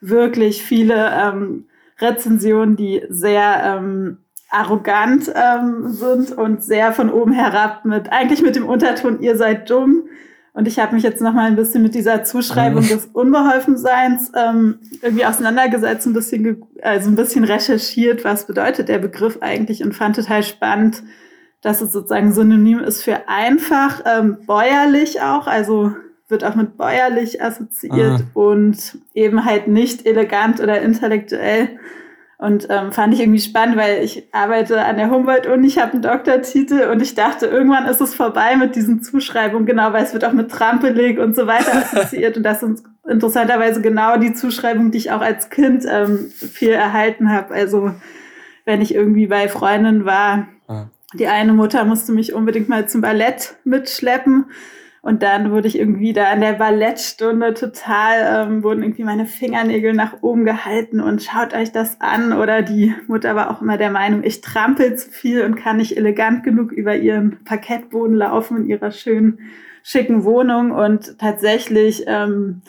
wirklich 0.00 0.62
viele 0.62 1.10
ähm, 1.12 1.66
Rezensionen, 2.00 2.76
die 2.76 3.02
sehr 3.08 3.62
ähm, 3.64 4.18
arrogant 4.50 5.32
ähm, 5.34 5.88
sind 5.88 6.32
und 6.32 6.64
sehr 6.64 6.92
von 6.92 7.10
oben 7.10 7.32
herab 7.32 7.84
mit, 7.84 8.10
eigentlich 8.10 8.42
mit 8.42 8.56
dem 8.56 8.66
Unterton, 8.66 9.20
ihr 9.20 9.36
seid 9.36 9.70
dumm. 9.70 10.04
Und 10.52 10.66
ich 10.66 10.78
habe 10.78 10.94
mich 10.94 11.04
jetzt 11.04 11.22
noch 11.22 11.32
mal 11.32 11.46
ein 11.46 11.56
bisschen 11.56 11.82
mit 11.82 11.94
dieser 11.94 12.24
Zuschreibung 12.24 12.82
mhm. 12.82 12.88
des 12.88 13.06
Unbeholfenseins 13.12 14.32
ähm, 14.36 14.80
irgendwie 15.00 15.24
auseinandergesetzt, 15.24 16.06
ein 16.06 16.12
bisschen, 16.12 16.62
also 16.82 17.08
ein 17.08 17.16
bisschen 17.16 17.44
recherchiert, 17.44 18.24
was 18.24 18.46
bedeutet 18.46 18.88
der 18.88 18.98
Begriff 18.98 19.38
eigentlich 19.40 19.84
und 19.84 19.94
fand 19.94 20.16
total 20.16 20.42
spannend, 20.42 21.02
dass 21.62 21.80
es 21.80 21.92
sozusagen 21.92 22.32
synonym 22.32 22.80
ist 22.80 23.02
für 23.02 23.28
einfach, 23.28 24.02
ähm, 24.06 24.38
bäuerlich 24.46 25.20
auch, 25.20 25.46
also 25.46 25.92
wird 26.28 26.44
auch 26.44 26.54
mit 26.54 26.76
bäuerlich 26.76 27.42
assoziiert 27.42 28.20
mhm. 28.20 28.30
und 28.34 28.98
eben 29.14 29.44
halt 29.44 29.68
nicht 29.68 30.06
elegant 30.06 30.60
oder 30.60 30.80
intellektuell. 30.80 31.78
Und 32.40 32.68
ähm, 32.70 32.90
fand 32.90 33.12
ich 33.12 33.20
irgendwie 33.20 33.38
spannend, 33.38 33.76
weil 33.76 34.02
ich 34.02 34.32
arbeite 34.32 34.82
an 34.82 34.96
der 34.96 35.10
Humboldt-Uni, 35.10 35.66
ich 35.66 35.78
habe 35.78 35.92
einen 35.92 36.00
Doktortitel 36.00 36.88
und 36.90 37.02
ich 37.02 37.14
dachte, 37.14 37.44
irgendwann 37.44 37.84
ist 37.84 38.00
es 38.00 38.14
vorbei 38.14 38.56
mit 38.56 38.74
diesen 38.76 39.02
Zuschreibungen, 39.02 39.66
genau, 39.66 39.92
weil 39.92 40.04
es 40.04 40.14
wird 40.14 40.24
auch 40.24 40.32
mit 40.32 40.50
Trampelig 40.50 41.18
und 41.18 41.36
so 41.36 41.46
weiter 41.46 41.74
assoziiert. 41.76 42.38
und 42.38 42.42
das 42.42 42.60
sind 42.60 42.80
interessanterweise 43.06 43.82
genau 43.82 44.16
die 44.16 44.32
Zuschreibungen, 44.32 44.90
die 44.90 44.96
ich 44.96 45.10
auch 45.10 45.20
als 45.20 45.50
Kind 45.50 45.84
ähm, 45.86 46.30
viel 46.30 46.70
erhalten 46.70 47.30
habe. 47.30 47.52
Also 47.52 47.92
wenn 48.64 48.80
ich 48.80 48.94
irgendwie 48.94 49.26
bei 49.26 49.46
Freundinnen 49.48 50.06
war, 50.06 50.48
ah. 50.66 50.86
die 51.12 51.26
eine 51.26 51.52
Mutter 51.52 51.84
musste 51.84 52.12
mich 52.12 52.32
unbedingt 52.32 52.70
mal 52.70 52.88
zum 52.88 53.02
Ballett 53.02 53.56
mitschleppen. 53.64 54.46
Und 55.02 55.22
dann 55.22 55.50
wurde 55.50 55.66
ich 55.66 55.78
irgendwie 55.78 56.12
da 56.12 56.30
in 56.32 56.42
der 56.42 56.52
Ballettstunde 56.52 57.54
total, 57.54 58.48
ähm, 58.48 58.62
wurden 58.62 58.82
irgendwie 58.82 59.04
meine 59.04 59.24
Fingernägel 59.24 59.94
nach 59.94 60.22
oben 60.22 60.44
gehalten 60.44 61.00
und 61.00 61.22
schaut 61.22 61.54
euch 61.54 61.72
das 61.72 62.00
an. 62.00 62.34
Oder 62.34 62.60
die 62.60 62.94
Mutter 63.06 63.34
war 63.34 63.50
auch 63.50 63.62
immer 63.62 63.78
der 63.78 63.90
Meinung, 63.90 64.22
ich 64.24 64.42
trampel 64.42 64.96
zu 64.96 65.10
viel 65.10 65.42
und 65.44 65.56
kann 65.56 65.78
nicht 65.78 65.96
elegant 65.96 66.44
genug 66.44 66.70
über 66.70 66.96
ihren 66.96 67.42
Parkettboden 67.44 68.14
laufen 68.14 68.58
in 68.58 68.66
ihrer 68.66 68.90
schönen, 68.90 69.38
schicken 69.82 70.24
Wohnung. 70.24 70.70
Und 70.70 71.18
tatsächlich 71.18 72.04
ähm, 72.06 72.60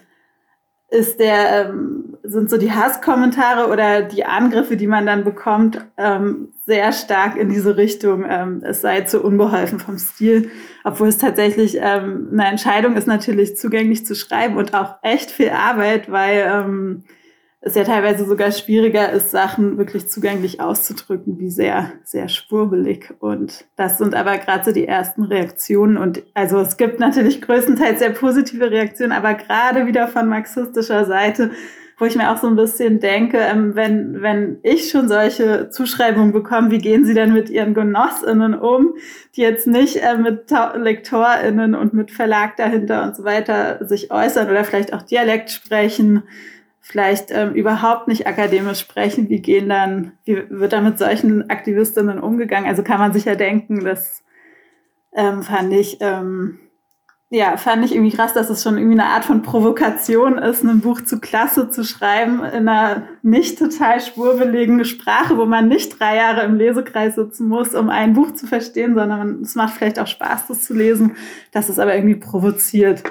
ist 0.91 1.21
der, 1.21 1.69
ähm, 1.69 2.17
sind 2.21 2.49
so 2.49 2.57
die 2.57 2.71
Hasskommentare 2.71 3.71
oder 3.71 4.01
die 4.01 4.25
Angriffe, 4.25 4.75
die 4.75 4.87
man 4.87 5.05
dann 5.05 5.23
bekommt, 5.23 5.83
ähm, 5.97 6.49
sehr 6.65 6.91
stark 6.91 7.37
in 7.37 7.49
diese 7.49 7.77
Richtung, 7.77 8.25
ähm, 8.29 8.61
es 8.63 8.81
sei 8.81 9.01
zu 9.01 9.23
unbeholfen 9.23 9.79
vom 9.79 9.97
Stil, 9.97 10.51
obwohl 10.83 11.07
es 11.07 11.17
tatsächlich 11.17 11.77
ähm, 11.79 12.29
eine 12.33 12.45
Entscheidung 12.45 12.97
ist, 12.97 13.07
natürlich 13.07 13.55
zugänglich 13.55 14.05
zu 14.05 14.15
schreiben 14.15 14.57
und 14.57 14.73
auch 14.73 14.95
echt 15.01 15.31
viel 15.31 15.49
Arbeit, 15.49 16.11
weil 16.11 16.45
ähm, 16.45 17.03
es 17.63 17.75
ja 17.75 17.83
teilweise 17.83 18.25
sogar 18.25 18.51
schwieriger 18.51 19.11
ist, 19.11 19.29
Sachen 19.29 19.77
wirklich 19.77 20.09
zugänglich 20.09 20.59
auszudrücken, 20.59 21.37
wie 21.37 21.51
sehr, 21.51 21.93
sehr 22.03 22.27
spurbelig. 22.27 23.13
Und 23.19 23.65
das 23.75 23.99
sind 23.99 24.15
aber 24.15 24.39
gerade 24.39 24.65
so 24.65 24.71
die 24.71 24.87
ersten 24.87 25.23
Reaktionen. 25.23 25.97
Und 25.97 26.23
also 26.33 26.59
es 26.59 26.77
gibt 26.77 26.99
natürlich 26.99 27.39
größtenteils 27.41 27.99
sehr 27.99 28.09
positive 28.09 28.71
Reaktionen, 28.71 29.11
aber 29.11 29.35
gerade 29.35 29.85
wieder 29.85 30.07
von 30.07 30.27
marxistischer 30.27 31.05
Seite, 31.05 31.51
wo 31.99 32.05
ich 32.05 32.15
mir 32.15 32.31
auch 32.31 32.37
so 32.37 32.47
ein 32.47 32.55
bisschen 32.55 32.99
denke, 32.99 33.37
ähm, 33.37 33.75
wenn, 33.75 34.23
wenn 34.23 34.57
ich 34.63 34.89
schon 34.89 35.07
solche 35.07 35.69
Zuschreibungen 35.69 36.31
bekomme, 36.31 36.71
wie 36.71 36.79
gehen 36.79 37.05
sie 37.05 37.13
denn 37.13 37.31
mit 37.31 37.51
ihren 37.51 37.75
GenossInnen 37.75 38.55
um, 38.55 38.95
die 39.35 39.41
jetzt 39.41 39.67
nicht 39.67 39.97
äh, 39.97 40.17
mit 40.17 40.49
LektorInnen 40.49 41.75
und 41.75 41.93
mit 41.93 42.09
Verlag 42.09 42.57
dahinter 42.57 43.03
und 43.03 43.15
so 43.15 43.23
weiter 43.23 43.85
sich 43.85 44.11
äußern 44.11 44.49
oder 44.49 44.63
vielleicht 44.63 44.93
auch 44.93 45.03
Dialekt 45.03 45.51
sprechen, 45.51 46.23
vielleicht 46.81 47.29
ähm, 47.31 47.53
überhaupt 47.53 48.07
nicht 48.07 48.27
akademisch 48.27 48.79
sprechen. 48.79 49.29
Wie 49.29 49.39
gehen 49.39 49.69
dann, 49.69 50.13
wie 50.25 50.43
wird 50.49 50.73
da 50.73 50.81
mit 50.81 50.97
solchen 50.97 51.49
Aktivistinnen 51.49 52.19
umgegangen? 52.19 52.67
Also 52.67 52.83
kann 52.83 52.99
man 52.99 53.13
sich 53.13 53.25
ja 53.25 53.35
denken, 53.35 53.85
das 53.85 54.23
ähm, 55.13 55.43
fand 55.43 55.71
ich, 55.73 55.97
ähm, 56.01 56.59
ja, 57.29 57.55
fand 57.55 57.85
ich 57.85 57.93
irgendwie 57.93 58.15
krass, 58.15 58.33
dass 58.33 58.49
es 58.49 58.63
schon 58.63 58.77
irgendwie 58.77 58.99
eine 58.99 59.09
Art 59.09 59.23
von 59.23 59.41
Provokation 59.41 60.37
ist, 60.37 60.63
ein 60.63 60.81
Buch 60.81 61.01
zu 61.01 61.19
Klasse 61.19 61.69
zu 61.69 61.85
schreiben 61.85 62.43
in 62.43 62.67
einer 62.67 63.03
nicht 63.21 63.59
total 63.59 64.01
spurbelegen 64.01 64.83
Sprache, 64.83 65.37
wo 65.37 65.45
man 65.45 65.69
nicht 65.69 65.97
drei 65.99 66.17
Jahre 66.17 66.41
im 66.41 66.55
Lesekreis 66.55 67.15
sitzen 67.15 67.47
muss, 67.47 67.73
um 67.73 67.89
ein 67.89 68.13
Buch 68.13 68.33
zu 68.33 68.47
verstehen, 68.47 68.95
sondern 68.95 69.41
es 69.43 69.55
macht 69.55 69.75
vielleicht 69.75 69.99
auch 69.99 70.07
Spaß, 70.07 70.47
das 70.47 70.63
zu 70.63 70.73
lesen, 70.73 71.15
dass 71.51 71.69
es 71.69 71.79
aber 71.79 71.95
irgendwie 71.95 72.15
provoziert 72.15 73.03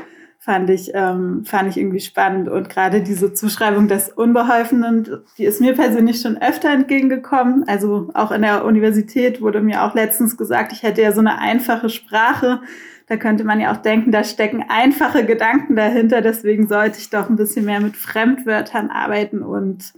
fand 0.42 0.70
ich, 0.70 0.92
ähm, 0.94 1.44
fand 1.44 1.68
ich 1.68 1.76
irgendwie 1.76 2.00
spannend. 2.00 2.48
Und 2.48 2.70
gerade 2.70 3.02
diese 3.02 3.34
Zuschreibung 3.34 3.88
des 3.88 4.08
Unbeholfenen, 4.08 5.06
die 5.36 5.44
ist 5.44 5.60
mir 5.60 5.74
persönlich 5.74 6.22
schon 6.22 6.40
öfter 6.40 6.70
entgegengekommen. 6.70 7.64
Also 7.68 8.10
auch 8.14 8.30
in 8.32 8.40
der 8.40 8.64
Universität 8.64 9.42
wurde 9.42 9.60
mir 9.60 9.84
auch 9.84 9.94
letztens 9.94 10.38
gesagt, 10.38 10.72
ich 10.72 10.82
hätte 10.82 11.02
ja 11.02 11.12
so 11.12 11.20
eine 11.20 11.38
einfache 11.38 11.90
Sprache. 11.90 12.62
Da 13.06 13.18
könnte 13.18 13.44
man 13.44 13.60
ja 13.60 13.70
auch 13.70 13.82
denken, 13.82 14.12
da 14.12 14.24
stecken 14.24 14.64
einfache 14.66 15.26
Gedanken 15.26 15.76
dahinter. 15.76 16.22
Deswegen 16.22 16.68
sollte 16.68 16.98
ich 16.98 17.10
doch 17.10 17.28
ein 17.28 17.36
bisschen 17.36 17.66
mehr 17.66 17.80
mit 17.80 17.96
Fremdwörtern 17.96 18.88
arbeiten 18.88 19.42
und 19.42 19.92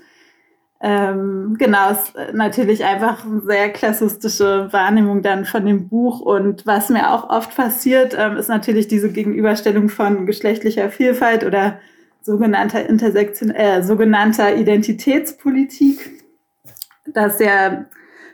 ähm, 0.85 1.55
genau, 1.59 1.93
ist 1.93 2.13
natürlich 2.33 2.85
einfach 2.85 3.25
eine 3.25 3.41
sehr 3.43 3.71
klassistische 3.71 4.69
Wahrnehmung 4.73 5.23
dann 5.23 5.45
von 5.45 5.65
dem 5.65 5.89
Buch. 5.89 6.21
Und 6.21 6.67
was 6.67 6.89
mir 6.89 7.13
auch 7.13 7.31
oft 7.31 7.55
passiert, 7.55 8.17
ähm, 8.19 8.37
ist 8.37 8.49
natürlich 8.49 8.89
diese 8.89 9.13
Gegenüberstellung 9.13 9.89
von 9.89 10.27
geschlechtlicher 10.27 10.91
Vielfalt 10.91 11.45
oder 11.45 11.79
sogenannter 12.21 12.85
Intersektion, 12.85 13.53
äh, 13.53 13.85
sogenannter 13.85 14.57
Identitätspolitik, 14.57 16.25
dass 17.07 17.39
ja 17.39 17.87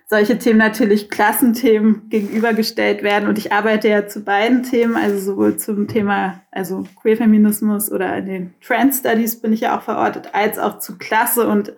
solche 0.07 0.39
Themen 0.39 0.59
natürlich 0.59 1.11
Klassenthemen 1.11 2.09
gegenübergestellt 2.09 3.03
werden. 3.03 3.29
Und 3.29 3.37
ich 3.37 3.53
arbeite 3.53 3.89
ja 3.89 4.07
zu 4.07 4.25
beiden 4.25 4.63
Themen, 4.63 4.97
also 4.97 5.19
sowohl 5.19 5.59
zum 5.59 5.87
Thema, 5.87 6.41
also 6.51 6.87
Queerfeminismus 7.03 7.93
oder 7.93 8.17
in 8.17 8.25
den 8.25 8.55
Trans 8.67 9.01
Studies 9.01 9.39
bin 9.39 9.53
ich 9.53 9.61
ja 9.61 9.77
auch 9.77 9.83
verortet, 9.83 10.31
als 10.33 10.59
auch 10.59 10.79
zu 10.79 10.97
Klasse 10.97 11.47
und 11.47 11.75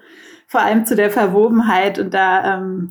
vor 0.51 0.63
allem 0.63 0.85
zu 0.85 0.97
der 0.97 1.11
Verwobenheit 1.13 2.01
und 2.01 2.13
da, 2.13 2.57
ähm, 2.57 2.91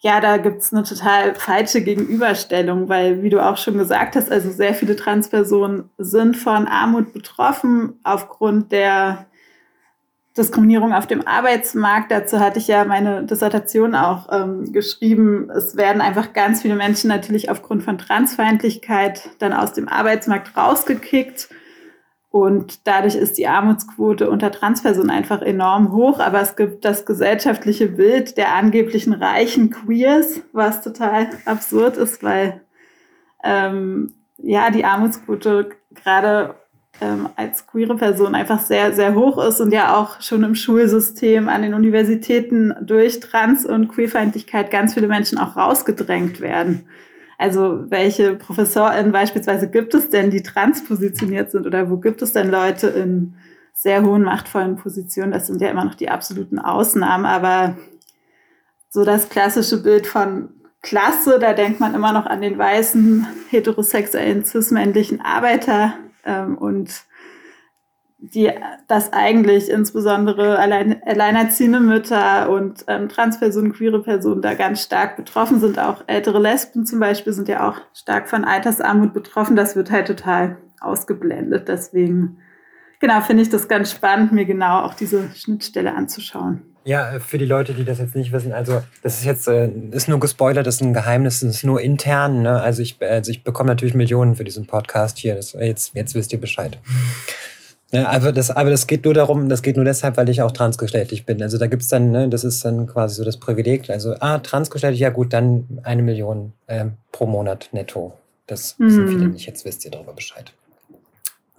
ja, 0.00 0.20
da 0.20 0.36
gibt's 0.36 0.74
eine 0.74 0.82
total 0.82 1.34
falsche 1.34 1.80
Gegenüberstellung, 1.80 2.90
weil, 2.90 3.22
wie 3.22 3.30
du 3.30 3.40
auch 3.40 3.56
schon 3.56 3.78
gesagt 3.78 4.14
hast, 4.14 4.30
also 4.30 4.50
sehr 4.50 4.74
viele 4.74 4.94
Transpersonen 4.94 5.88
sind 5.96 6.36
von 6.36 6.68
Armut 6.68 7.14
betroffen 7.14 7.98
aufgrund 8.04 8.72
der 8.72 9.24
Diskriminierung 10.36 10.92
auf 10.92 11.06
dem 11.06 11.26
Arbeitsmarkt. 11.26 12.10
Dazu 12.10 12.40
hatte 12.40 12.58
ich 12.58 12.68
ja 12.68 12.84
meine 12.84 13.24
Dissertation 13.24 13.94
auch 13.94 14.28
ähm, 14.30 14.70
geschrieben. 14.70 15.48
Es 15.48 15.78
werden 15.78 16.02
einfach 16.02 16.34
ganz 16.34 16.60
viele 16.60 16.74
Menschen 16.74 17.08
natürlich 17.08 17.48
aufgrund 17.48 17.84
von 17.84 17.96
Transfeindlichkeit 17.96 19.30
dann 19.38 19.54
aus 19.54 19.72
dem 19.72 19.88
Arbeitsmarkt 19.88 20.54
rausgekickt. 20.54 21.48
Und 22.32 22.88
dadurch 22.88 23.14
ist 23.14 23.36
die 23.36 23.46
Armutsquote 23.46 24.30
unter 24.30 24.50
Transpersonen 24.50 25.10
einfach 25.10 25.42
enorm 25.42 25.92
hoch. 25.92 26.18
Aber 26.18 26.40
es 26.40 26.56
gibt 26.56 26.82
das 26.82 27.04
gesellschaftliche 27.04 27.88
Bild 27.88 28.38
der 28.38 28.54
angeblichen 28.54 29.12
reichen 29.12 29.68
Queers, 29.68 30.40
was 30.52 30.82
total 30.82 31.28
absurd 31.44 31.98
ist, 31.98 32.22
weil 32.22 32.62
ähm, 33.44 34.14
ja 34.38 34.70
die 34.70 34.86
Armutsquote 34.86 35.72
gerade 35.94 36.54
ähm, 37.02 37.28
als 37.36 37.66
queere 37.66 37.96
Person 37.96 38.34
einfach 38.34 38.60
sehr, 38.60 38.94
sehr 38.94 39.14
hoch 39.14 39.36
ist 39.44 39.60
und 39.60 39.70
ja 39.70 39.94
auch 39.94 40.22
schon 40.22 40.42
im 40.42 40.54
Schulsystem 40.54 41.50
an 41.50 41.60
den 41.60 41.74
Universitäten 41.74 42.74
durch 42.80 43.20
Trans- 43.20 43.66
und 43.66 43.88
Queerfeindlichkeit 43.88 44.70
ganz 44.70 44.94
viele 44.94 45.08
Menschen 45.08 45.36
auch 45.36 45.54
rausgedrängt 45.56 46.40
werden. 46.40 46.88
Also 47.42 47.90
welche 47.90 48.36
ProfessorInnen 48.36 49.10
beispielsweise 49.10 49.68
gibt 49.68 49.94
es 49.94 50.10
denn, 50.10 50.30
die 50.30 50.44
transpositioniert 50.44 51.50
sind 51.50 51.66
oder 51.66 51.90
wo 51.90 51.96
gibt 51.96 52.22
es 52.22 52.32
denn 52.32 52.48
Leute 52.48 52.86
in 52.86 53.34
sehr 53.72 54.04
hohen 54.04 54.22
machtvollen 54.22 54.76
Positionen? 54.76 55.32
Das 55.32 55.48
sind 55.48 55.60
ja 55.60 55.68
immer 55.68 55.84
noch 55.84 55.96
die 55.96 56.08
absoluten 56.08 56.60
Ausnahmen, 56.60 57.26
aber 57.26 57.76
so 58.90 59.04
das 59.04 59.28
klassische 59.28 59.82
Bild 59.82 60.06
von 60.06 60.50
Klasse, 60.82 61.40
da 61.40 61.52
denkt 61.52 61.80
man 61.80 61.96
immer 61.96 62.12
noch 62.12 62.26
an 62.26 62.42
den 62.42 62.56
weißen, 62.56 63.26
heterosexuellen, 63.50 64.44
cis-männlichen 64.44 65.20
Arbeiter 65.20 65.94
ähm, 66.24 66.56
und 66.56 66.90
die 68.24 68.50
das 68.86 69.12
eigentlich 69.12 69.68
insbesondere 69.68 70.56
allein, 70.56 71.02
alleinerziehende 71.04 71.80
Mütter 71.80 72.48
und 72.50 72.84
ähm, 72.86 73.08
Transpersonen, 73.08 73.72
queere 73.72 74.00
Personen 74.00 74.42
da 74.42 74.54
ganz 74.54 74.80
stark 74.80 75.16
betroffen 75.16 75.58
sind. 75.58 75.80
Auch 75.80 76.04
ältere 76.06 76.38
Lesben 76.38 76.86
zum 76.86 77.00
Beispiel 77.00 77.32
sind 77.32 77.48
ja 77.48 77.68
auch 77.68 77.80
stark 77.92 78.28
von 78.28 78.44
Altersarmut 78.44 79.12
betroffen. 79.12 79.56
Das 79.56 79.74
wird 79.74 79.90
halt 79.90 80.06
total 80.06 80.58
ausgeblendet. 80.80 81.66
Deswegen, 81.66 82.38
genau, 83.00 83.20
finde 83.22 83.42
ich 83.42 83.50
das 83.50 83.66
ganz 83.66 83.90
spannend, 83.90 84.30
mir 84.30 84.44
genau 84.44 84.82
auch 84.82 84.94
diese 84.94 85.28
Schnittstelle 85.34 85.92
anzuschauen. 85.92 86.62
Ja, 86.84 87.18
für 87.18 87.38
die 87.38 87.44
Leute, 87.44 87.74
die 87.74 87.84
das 87.84 87.98
jetzt 87.98 88.14
nicht 88.14 88.32
wissen, 88.32 88.52
also 88.52 88.82
das 89.02 89.18
ist 89.18 89.24
jetzt 89.24 89.48
äh, 89.48 89.68
ist 89.92 90.08
nur 90.08 90.18
gespoilert, 90.18 90.66
das 90.66 90.76
ist 90.76 90.80
ein 90.82 90.94
Geheimnis, 90.94 91.40
das 91.40 91.56
ist 91.56 91.64
nur 91.64 91.80
intern. 91.80 92.42
Ne? 92.42 92.60
Also 92.60 92.82
ich, 92.82 92.98
also 93.00 93.30
ich 93.32 93.42
bekomme 93.42 93.68
natürlich 93.68 93.94
Millionen 93.94 94.36
für 94.36 94.44
diesen 94.44 94.66
Podcast 94.66 95.18
hier. 95.18 95.34
Das, 95.34 95.52
jetzt, 95.52 95.94
jetzt 95.94 96.14
wisst 96.14 96.32
ihr 96.32 96.40
Bescheid. 96.40 96.78
Ja, 97.92 98.08
aber 98.08 98.32
das, 98.32 98.50
aber 98.50 98.70
das 98.70 98.86
geht 98.86 99.04
nur 99.04 99.12
darum, 99.12 99.50
das 99.50 99.60
geht 99.60 99.76
nur 99.76 99.84
deshalb, 99.84 100.16
weil 100.16 100.28
ich 100.30 100.40
auch 100.40 100.52
transgeschlechtlich 100.52 101.26
bin. 101.26 101.42
Also 101.42 101.58
da 101.58 101.66
gibt's 101.66 101.88
dann, 101.88 102.10
ne, 102.10 102.28
das 102.28 102.42
ist 102.42 102.64
dann 102.64 102.86
quasi 102.86 103.16
so 103.16 103.24
das 103.24 103.36
Privileg. 103.36 103.90
Also, 103.90 104.14
ah, 104.18 104.38
transgeschlechtlich, 104.38 105.00
ja 105.00 105.10
gut, 105.10 105.34
dann 105.34 105.80
eine 105.82 106.02
Million 106.02 106.54
ähm, 106.68 106.94
pro 107.12 107.26
Monat 107.26 107.68
netto. 107.72 108.14
Das 108.46 108.78
mhm. 108.78 108.86
wissen 108.86 109.08
viele 109.08 109.28
nicht, 109.28 109.46
jetzt 109.46 109.66
wisst 109.66 109.84
ihr 109.84 109.90
darüber 109.90 110.14
Bescheid. 110.14 110.54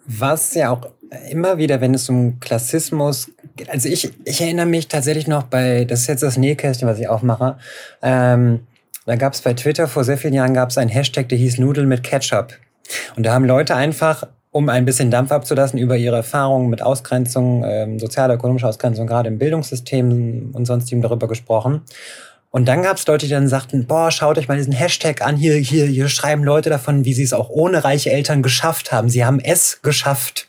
Was 0.05 0.55
ja 0.55 0.71
auch 0.71 0.89
immer 1.29 1.59
wieder, 1.59 1.81
wenn 1.81 1.93
es 1.93 2.09
um 2.09 2.39
Klassismus 2.39 3.29
geht, 3.55 3.69
also 3.69 3.87
ich, 3.87 4.11
ich 4.25 4.41
erinnere 4.41 4.65
mich 4.65 4.87
tatsächlich 4.87 5.27
noch 5.27 5.43
bei, 5.43 5.85
das 5.85 6.01
ist 6.01 6.07
jetzt 6.07 6.23
das 6.23 6.37
Nähkästchen, 6.37 6.87
was 6.87 6.99
ich 6.99 7.07
aufmache, 7.07 7.57
ähm, 8.01 8.61
da 9.05 9.15
gab 9.17 9.33
es 9.33 9.41
bei 9.41 9.53
Twitter 9.53 9.87
vor 9.87 10.03
sehr 10.03 10.17
vielen 10.17 10.33
Jahren 10.33 10.53
gab 10.53 10.69
es 10.69 10.77
einen 10.77 10.89
Hashtag, 10.89 11.29
der 11.29 11.37
hieß 11.37 11.59
Nudeln 11.59 11.87
mit 11.87 12.03
Ketchup. 12.03 12.53
Und 13.15 13.25
da 13.25 13.33
haben 13.33 13.45
Leute 13.45 13.75
einfach 13.75 14.27
um 14.53 14.69
ein 14.69 14.85
bisschen 14.85 15.09
Dampf 15.09 15.31
abzulassen 15.31 15.79
über 15.79 15.97
ihre 15.97 16.17
Erfahrungen 16.17 16.69
mit 16.69 16.81
Ausgrenzung, 16.83 17.65
ähm, 17.65 17.99
sozialer, 17.99 18.35
ökonomischer 18.35 18.69
Ausgrenzung, 18.69 19.07
gerade 19.07 19.27
im 19.27 19.39
Bildungssystem 19.39 20.51
und 20.53 20.65
sonstigem 20.65 21.01
darüber 21.01 21.27
gesprochen. 21.27 21.81
Und 22.51 22.67
dann 22.67 22.83
gab 22.83 22.97
es 22.97 23.07
Leute, 23.07 23.25
die 23.25 23.31
dann 23.31 23.47
sagten, 23.47 23.87
boah, 23.87 24.11
schaut 24.11 24.37
euch 24.37 24.47
mal 24.47 24.57
diesen 24.57 24.73
Hashtag 24.73 25.23
an, 25.23 25.37
hier, 25.37 25.55
hier, 25.55 25.87
hier 25.87 26.07
schreiben 26.07 26.43
Leute 26.43 26.69
davon, 26.69 27.03
wie 27.03 27.15
sie 27.15 27.23
es 27.23 27.33
auch 27.33 27.49
ohne 27.49 27.83
reiche 27.83 28.11
Eltern 28.11 28.43
geschafft 28.43 28.91
haben. 28.91 29.09
Sie 29.09 29.25
haben 29.25 29.39
es 29.39 29.81
geschafft. 29.81 30.47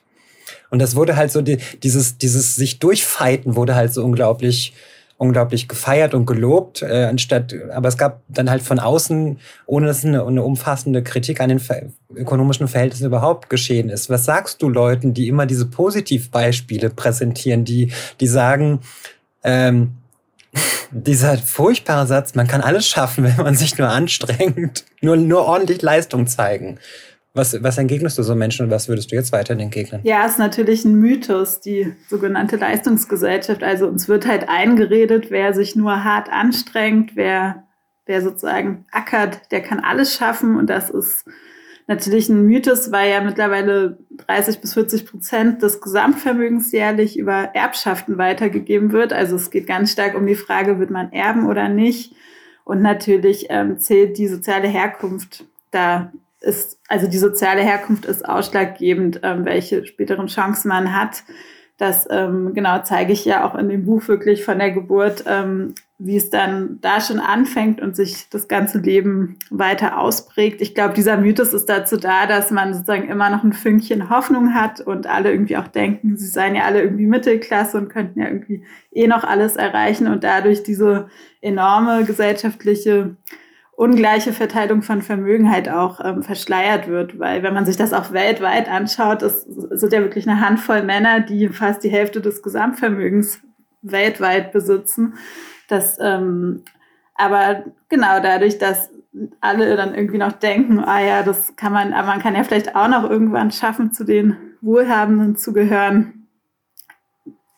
Und 0.69 0.81
das 0.81 0.97
wurde 0.97 1.17
halt 1.17 1.33
so, 1.33 1.41
die, 1.41 1.57
dieses, 1.83 2.19
dieses 2.19 2.57
sich 2.57 2.81
durchfeiten 2.81 3.57
wurde 3.57 3.75
halt 3.75 3.95
so 3.95 4.05
unglaublich 4.05 4.75
unglaublich 5.17 5.69
gefeiert 5.69 6.13
und 6.15 6.27
gelobt, 6.27 6.83
äh, 6.83 7.05
anstatt, 7.05 7.55
aber 7.73 7.89
es 7.89 7.97
gab 7.97 8.23
dann 8.29 8.51
halt 8.51 8.63
von 8.63 8.79
außen, 8.79 9.39
ohne 9.67 9.87
dass 9.87 10.05
eine, 10.05 10.25
eine 10.25 10.43
umfassende 10.43 11.03
Kritik 11.03 11.41
an 11.41 11.49
den 11.51 11.61
ver 11.61 11.83
ökonomischen 12.15 12.69
Verhältnissen 12.69 13.07
überhaupt 13.07 13.51
geschehen 13.51 13.89
ist. 13.89 14.11
Was 14.11 14.25
sagst 14.25 14.63
du 14.63 14.69
Leuten, 14.69 15.15
die 15.15 15.29
immer 15.29 15.47
diese 15.47 15.67
Positivbeispiele 15.67 16.91
präsentieren, 16.91 17.65
die, 17.65 17.93
die 18.21 18.27
sagen, 18.27 18.81
ähm, 19.43 19.95
dieser 20.91 21.39
furchtbare 21.39 22.07
Satz, 22.07 22.35
man 22.35 22.47
kann 22.47 22.61
alles 22.61 22.87
schaffen, 22.87 23.25
wenn 23.37 23.37
man 23.37 23.55
sich 23.55 23.79
nur 23.79 23.89
anstrengt, 23.89 24.85
nur, 25.01 25.17
nur 25.17 25.45
ordentlich 25.45 25.83
Leistung 25.83 26.27
zeigen. 26.27 26.79
Was, 27.37 27.61
was 27.65 27.79
entgegnest 27.79 28.17
du 28.17 28.23
so 28.23 28.37
Menschen 28.37 28.67
und 28.67 28.71
was 28.71 28.89
würdest 28.89 29.11
du 29.11 29.17
jetzt 29.17 29.33
weiterhin 29.33 29.65
entgegnen? 29.65 30.01
Ja, 30.05 30.25
ist 30.25 30.39
natürlich 30.39 30.85
ein 30.85 30.95
Mythos, 30.95 31.61
die 31.61 31.93
sogenannte 32.09 32.55
Leistungsgesellschaft. 32.55 33.65
Also 33.65 33.89
uns 33.89 34.09
wird 34.09 34.25
halt 34.25 34.49
eingeredet, 34.49 35.33
wer 35.33 35.53
sich 35.53 35.75
nur 35.75 36.05
hart 36.05 36.31
anstrengt, 36.31 37.17
wer, 37.17 37.65
wer 38.07 38.23
sozusagen 38.23 38.87
ackert, 38.93 39.51
der 39.51 39.63
kann 39.63 39.81
alles 39.81 40.15
schaffen. 40.15 40.57
Und 40.57 40.71
das 40.71 40.91
ist 40.91 41.25
natürlich 41.89 42.29
ein 42.29 42.47
Mythos, 42.47 42.93
weil 42.93 43.11
ja 43.11 43.21
mittlerweile 43.21 43.99
30 44.29 44.61
bis 44.61 44.75
40 44.75 45.05
Prozent 45.05 45.61
des 45.61 45.81
Gesamtvermögens 45.81 46.71
jährlich 46.71 47.19
über 47.19 47.51
Erbschaften 47.53 48.17
weitergegeben 48.17 48.93
wird. 48.93 49.13
Also 49.13 49.35
es 49.35 49.51
geht 49.51 49.67
ganz 49.67 49.91
stark 49.91 50.15
um 50.15 50.25
die 50.25 50.37
Frage, 50.37 50.79
wird 50.79 50.91
man 50.91 51.13
erben 51.13 51.49
oder 51.49 51.69
nicht. 51.69 52.15
Und 52.63 52.81
natürlich 52.81 53.47
ähm, 53.51 53.81
zählt 53.81 54.19
die 54.19 54.29
soziale 54.29 54.69
Herkunft 54.69 55.45
da 55.73 56.13
ist, 56.45 56.79
also 56.89 57.09
die 57.09 57.19
soziale 57.19 57.63
Herkunft 57.63 58.05
ist 58.05 58.29
ausschlaggebend, 58.29 59.21
ähm, 59.23 59.45
welche 59.45 59.85
späteren 59.87 60.27
Chancen 60.29 60.69
man 60.69 60.97
hat. 60.97 61.25
Das 61.77 62.07
ähm, 62.09 62.53
genau 62.55 62.83
zeige 62.83 63.13
ich 63.13 63.25
ja 63.25 63.45
auch 63.45 63.57
in 63.57 63.69
dem 63.69 63.85
Buch 63.85 64.07
wirklich 64.07 64.45
von 64.45 64.59
der 64.61 64.71
Geburt, 64.71 65.25
ähm, 65.27 65.75
wie 65.99 66.17
es 66.17 66.31
dann 66.31 66.79
da 66.81 67.01
schon 67.01 67.19
anfängt 67.19 67.81
und 67.81 67.97
sich 67.97 68.29
das 68.31 68.47
ganze 68.47 68.79
Leben 68.79 69.39
weiter 69.51 69.99
ausprägt. 69.99 70.61
Ich 70.61 70.75
glaube, 70.75 70.95
dieser 70.95 71.17
Mythos 71.17 71.53
ist 71.53 71.69
dazu 71.69 71.97
da, 71.97 72.27
dass 72.27 72.53
man 72.53 72.75
sozusagen 72.75 73.09
immer 73.09 73.29
noch 73.29 73.43
ein 73.43 73.53
Fünkchen 73.53 74.09
Hoffnung 74.09 74.55
hat 74.55 74.81
und 74.81 75.09
alle 75.09 75.33
irgendwie 75.33 75.57
auch 75.57 75.67
denken, 75.67 76.17
sie 76.17 76.29
seien 76.29 76.55
ja 76.55 76.63
alle 76.63 76.83
irgendwie 76.83 77.07
Mittelklasse 77.07 77.77
und 77.79 77.89
könnten 77.89 78.21
ja 78.21 78.29
irgendwie 78.29 78.65
eh 78.93 79.09
noch 79.09 79.25
alles 79.25 79.57
erreichen 79.57 80.07
und 80.07 80.23
dadurch 80.23 80.63
diese 80.63 81.09
enorme 81.41 82.05
gesellschaftliche 82.05 83.17
ungleiche 83.77 84.33
Verteilung 84.33 84.83
von 84.83 85.03
Vermögen 85.03 85.51
halt 85.51 85.69
auch 85.69 86.01
ähm, 86.05 86.23
verschleiert 86.23 86.89
wird, 86.89 87.19
weil 87.19 87.43
wenn 87.43 87.55
man 87.55 87.67
sich 87.67 87.77
das 87.77 87.93
auch 87.93 88.13
weltweit 88.13 88.69
anschaut, 88.69 89.23
es 89.23 89.43
sind 89.43 89.93
ja 89.93 90.01
wirklich 90.01 90.29
eine 90.29 90.41
Handvoll 90.41 90.83
Männer, 90.83 91.21
die 91.21 91.49
fast 91.49 91.83
die 91.83 91.91
Hälfte 91.91 92.21
des 92.21 92.43
Gesamtvermögens 92.43 93.41
weltweit 93.83 94.53
besitzen. 94.53 95.15
Das, 95.69 95.99
ähm, 96.01 96.63
aber 97.15 97.65
genau 97.89 98.21
dadurch, 98.21 98.59
dass 98.59 98.91
alle 99.41 99.77
dann 99.77 99.95
irgendwie 99.95 100.19
noch 100.19 100.33
denken, 100.33 100.81
ah 100.81 101.01
ja, 101.01 101.23
das 101.23 101.55
kann 101.57 101.73
man, 101.73 101.93
aber 101.93 102.09
man 102.09 102.21
kann 102.21 102.35
ja 102.35 102.43
vielleicht 102.43 102.75
auch 102.75 102.89
noch 102.89 103.09
irgendwann 103.09 103.51
schaffen, 103.51 103.93
zu 103.93 104.05
den 104.05 104.37
Wohlhabenden 104.61 105.37
zu 105.37 105.53
gehören, 105.53 106.27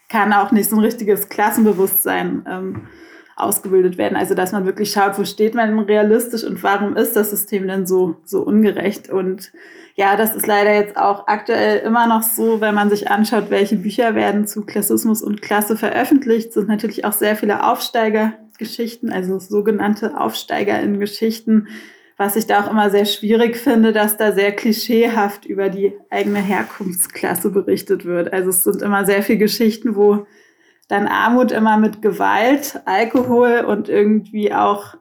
kann 0.08 0.32
auch 0.32 0.52
nicht 0.52 0.68
so 0.68 0.76
ein 0.76 0.84
richtiges 0.84 1.28
Klassenbewusstsein 1.28 2.44
ähm, 2.48 2.88
ausgebildet 3.36 3.98
werden. 3.98 4.16
Also 4.16 4.34
dass 4.34 4.52
man 4.52 4.64
wirklich 4.64 4.90
schaut, 4.90 5.18
wo 5.18 5.24
steht 5.24 5.54
man 5.54 5.68
denn 5.68 5.78
realistisch 5.78 6.42
und 6.42 6.62
warum 6.62 6.96
ist 6.96 7.14
das 7.14 7.30
System 7.30 7.68
denn 7.68 7.86
so, 7.86 8.16
so 8.24 8.40
ungerecht? 8.40 9.10
Und 9.10 9.52
ja, 9.94 10.16
das 10.16 10.34
ist 10.34 10.46
leider 10.46 10.74
jetzt 10.74 10.96
auch 10.96 11.26
aktuell 11.26 11.78
immer 11.80 12.06
noch 12.06 12.22
so, 12.22 12.60
wenn 12.60 12.74
man 12.74 12.88
sich 12.88 13.10
anschaut, 13.10 13.50
welche 13.50 13.76
Bücher 13.76 14.14
werden 14.14 14.46
zu 14.46 14.64
Klassismus 14.64 15.22
und 15.22 15.42
Klasse 15.42 15.76
veröffentlicht, 15.76 16.52
sind 16.52 16.68
natürlich 16.68 17.04
auch 17.04 17.12
sehr 17.12 17.36
viele 17.36 17.64
Aufsteigergeschichten, 17.64 19.12
also 19.12 19.38
sogenannte 19.38 20.18
Aufsteiger 20.18 20.80
in 20.80 20.98
Geschichten, 20.98 21.68
was 22.16 22.36
ich 22.36 22.46
da 22.46 22.64
auch 22.64 22.70
immer 22.70 22.88
sehr 22.88 23.04
schwierig 23.04 23.58
finde, 23.58 23.92
dass 23.92 24.16
da 24.16 24.32
sehr 24.32 24.52
klischeehaft 24.52 25.44
über 25.44 25.68
die 25.68 25.92
eigene 26.08 26.40
Herkunftsklasse 26.40 27.50
berichtet 27.50 28.06
wird. 28.06 28.32
Also 28.32 28.48
es 28.48 28.64
sind 28.64 28.80
immer 28.80 29.04
sehr 29.04 29.22
viele 29.22 29.38
Geschichten, 29.38 29.94
wo 29.94 30.26
dann 30.88 31.08
Armut 31.08 31.52
immer 31.52 31.76
mit 31.78 32.02
Gewalt, 32.02 32.80
Alkohol 32.84 33.64
und 33.66 33.88
irgendwie 33.88 34.52
auch 34.52 34.96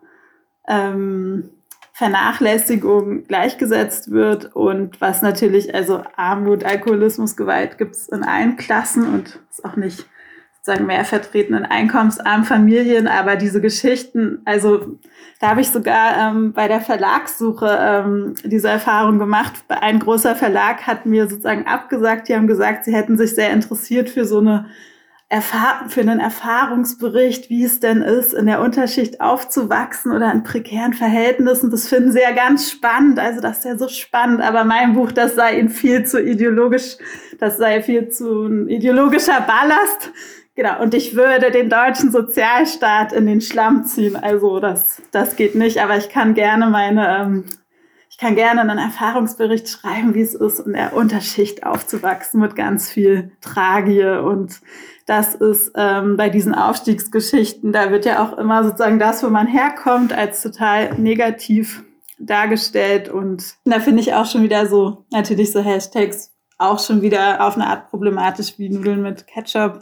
ähm, 0.68 1.50
Vernachlässigung 1.94 3.24
gleichgesetzt 3.24 4.12
wird 4.12 4.54
und 4.56 5.00
was 5.00 5.22
natürlich, 5.22 5.74
also 5.74 6.04
Armut, 6.18 6.66
Alkoholismus, 6.66 7.38
Gewalt 7.38 7.78
gibt 7.78 7.96
es 7.96 8.10
in 8.10 8.24
allen 8.24 8.58
Klassen 8.58 9.08
und 9.14 9.40
ist 9.50 9.64
auch 9.64 9.78
nicht 9.78 10.06
sozusagen 10.58 10.88
mehr 10.88 11.06
vertreten 11.06 11.54
in 11.54 11.64
einkommensarmen 11.64 12.46
Familien, 12.46 13.08
aber 13.08 13.36
diese 13.36 13.62
Geschichten, 13.62 14.42
also 14.46 14.98
da 15.40 15.50
habe 15.52 15.62
ich 15.62 15.70
sogar 15.70 16.18
ähm, 16.18 16.54
bei 16.54 16.68
der 16.68 16.82
Verlagssuche 16.82 17.78
ähm, 17.80 18.34
diese 18.44 18.70
Erfahrung 18.70 19.20
gemacht. 19.20 19.54
Ein 19.70 20.00
großer 20.00 20.36
Verlag 20.36 20.88
hat 20.88 21.06
mir 21.06 21.30
sozusagen 21.30 21.68
abgesagt, 21.68 22.28
die 22.28 22.36
haben 22.36 22.48
gesagt, 22.48 22.86
sie 22.86 22.96
hätten 22.96 23.18
sich 23.18 23.36
sehr 23.36 23.52
interessiert 23.52 24.10
für 24.10 24.26
so 24.26 24.40
eine 24.40 24.66
Für 25.42 26.02
einen 26.02 26.20
Erfahrungsbericht, 26.20 27.50
wie 27.50 27.64
es 27.64 27.80
denn 27.80 28.02
ist, 28.02 28.34
in 28.34 28.46
der 28.46 28.62
Unterschicht 28.62 29.22
aufzuwachsen 29.22 30.12
oder 30.12 30.32
in 30.32 30.44
prekären 30.44 30.94
Verhältnissen. 30.94 31.72
Das 31.72 31.88
finden 31.88 32.12
sie 32.12 32.22
ja 32.22 32.32
ganz 32.32 32.72
spannend. 32.72 33.20
Also 33.20 33.42
das 33.42 33.60
ist 33.60 33.66
ja 33.66 33.78
so 33.78 33.88
spannend. 33.88 34.42
Aber 34.42 34.64
mein 34.64 34.94
Buch, 34.94 35.12
das 35.12 35.36
sei 35.36 35.60
ihnen 35.60 35.70
viel 35.70 36.06
zu 36.06 36.22
ideologisch, 36.22 36.98
das 37.40 37.58
sei 37.58 37.82
viel 37.82 38.10
zu 38.10 38.46
ein 38.46 38.68
ideologischer 38.70 39.42
Ballast. 39.42 40.12
Genau. 40.56 40.82
Und 40.82 40.94
ich 40.94 41.16
würde 41.16 41.52
den 41.52 41.70
deutschen 41.70 42.12
Sozialstaat 42.12 43.12
in 43.12 43.26
den 43.26 43.42
Schlamm 43.42 43.84
ziehen. 43.84 44.16
Also 44.16 44.60
das, 44.60 45.02
das 45.12 45.36
geht 45.36 45.56
nicht. 45.56 45.82
Aber 45.82 45.98
ich 45.98 46.10
kann 46.10 46.34
gerne 46.34 46.68
meine, 46.68 47.20
ähm, 47.20 47.44
ich 48.16 48.20
kann 48.22 48.36
gerne 48.36 48.62
einen 48.62 48.78
Erfahrungsbericht 48.78 49.68
schreiben, 49.68 50.14
wie 50.14 50.22
es 50.22 50.36
ist, 50.36 50.60
in 50.60 50.72
der 50.72 50.96
Unterschicht 50.96 51.66
aufzuwachsen 51.66 52.40
mit 52.40 52.56
ganz 52.56 52.90
viel 52.90 53.34
Tragie 53.42 54.06
und 54.06 54.62
das 55.06 55.36
ist 55.36 55.74
ähm, 55.76 56.16
bei 56.16 56.30
diesen 56.30 56.56
Aufstiegsgeschichten, 56.56 57.74
da 57.74 57.92
wird 57.92 58.06
ja 58.06 58.24
auch 58.24 58.38
immer 58.38 58.64
sozusagen 58.64 59.00
das, 59.00 59.22
wo 59.22 59.28
man 59.28 59.48
herkommt, 59.48 60.14
als 60.14 60.42
total 60.42 60.94
negativ 60.94 61.84
dargestellt. 62.18 63.10
Und 63.10 63.56
da 63.66 63.82
finde 63.82 64.00
ich 64.00 64.14
auch 64.14 64.26
schon 64.26 64.44
wieder 64.44 64.66
so, 64.66 65.04
natürlich 65.12 65.52
so 65.52 65.60
Hashtags 65.60 66.32
auch 66.58 66.80
schon 66.80 67.02
wieder 67.02 67.46
auf 67.46 67.56
eine 67.56 67.68
Art 67.68 67.90
problematisch 67.90 68.58
wie 68.58 68.70
Nudeln 68.70 69.02
mit 69.02 69.28
Ketchup, 69.28 69.80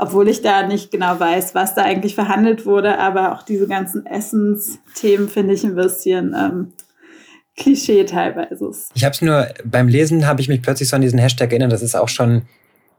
obwohl 0.00 0.28
ich 0.28 0.42
da 0.42 0.66
nicht 0.66 0.90
genau 0.90 1.20
weiß, 1.20 1.54
was 1.54 1.76
da 1.76 1.82
eigentlich 1.82 2.16
verhandelt 2.16 2.66
wurde. 2.66 2.98
Aber 2.98 3.32
auch 3.32 3.44
diese 3.44 3.68
ganzen 3.68 4.04
Essensthemen 4.06 5.28
finde 5.28 5.54
ich 5.54 5.62
ein 5.62 5.76
bisschen 5.76 6.34
ähm, 6.36 6.72
Klischee 7.56 8.04
teilweise. 8.04 8.70
Ich 8.94 9.04
habe 9.04 9.14
es 9.14 9.22
nur 9.22 9.48
beim 9.64 9.88
Lesen 9.88 10.26
habe 10.26 10.40
ich 10.40 10.48
mich 10.48 10.62
plötzlich 10.62 10.88
so 10.88 10.96
an 10.96 11.02
diesen 11.02 11.18
Hashtag 11.18 11.50
erinnert. 11.50 11.72
Das 11.72 11.82
ist 11.82 11.94
auch 11.94 12.08
schon 12.08 12.42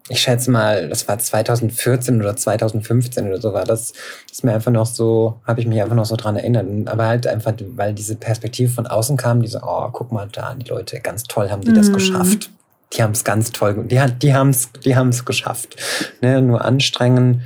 ich 0.10 0.22
schätze 0.22 0.52
mal, 0.52 0.88
das 0.88 1.08
war 1.08 1.20
2014 1.20 2.22
oder 2.22 2.36
2015 2.36 3.28
oder 3.28 3.42
so 3.42 3.54
war 3.54 3.66
das. 3.66 3.94
Ist 4.32 4.44
mir 4.44 4.54
einfach 4.54 4.72
noch 4.72 4.86
so, 4.86 5.40
habe 5.46 5.60
ich 5.60 5.68
mich 5.68 5.82
einfach 5.82 5.96
noch 5.96 6.06
so 6.06 6.16
dran 6.16 6.38
erinnert. 6.38 6.88
Aber 6.88 7.08
halt 7.08 7.28
einfach, 7.28 7.54
weil 7.76 7.94
diese 7.94 8.16
Perspektive 8.16 8.72
von 8.72 8.88
außen 8.88 9.18
kam, 9.18 9.42
diese, 9.42 9.62
oh, 9.64 9.90
guck 9.92 10.12
mal 10.12 10.28
da, 10.32 10.54
die 10.54 10.70
Leute, 10.70 11.00
ganz 11.02 11.24
toll 11.24 11.50
haben 11.50 11.62
die 11.62 11.74
das 11.74 11.90
mhm. 11.90 11.94
geschafft. 11.94 12.52
Die 12.94 13.04
haben 13.04 13.12
es 13.12 13.26
ganz 13.26 13.52
toll, 13.52 13.86
die, 13.86 14.00
die 14.22 14.34
haben 14.34 14.50
es 14.50 14.72
die 14.72 14.96
haben's 14.96 15.26
geschafft. 15.26 15.76
Ne, 16.22 16.42
nur 16.42 16.64
anstrengen, 16.64 17.42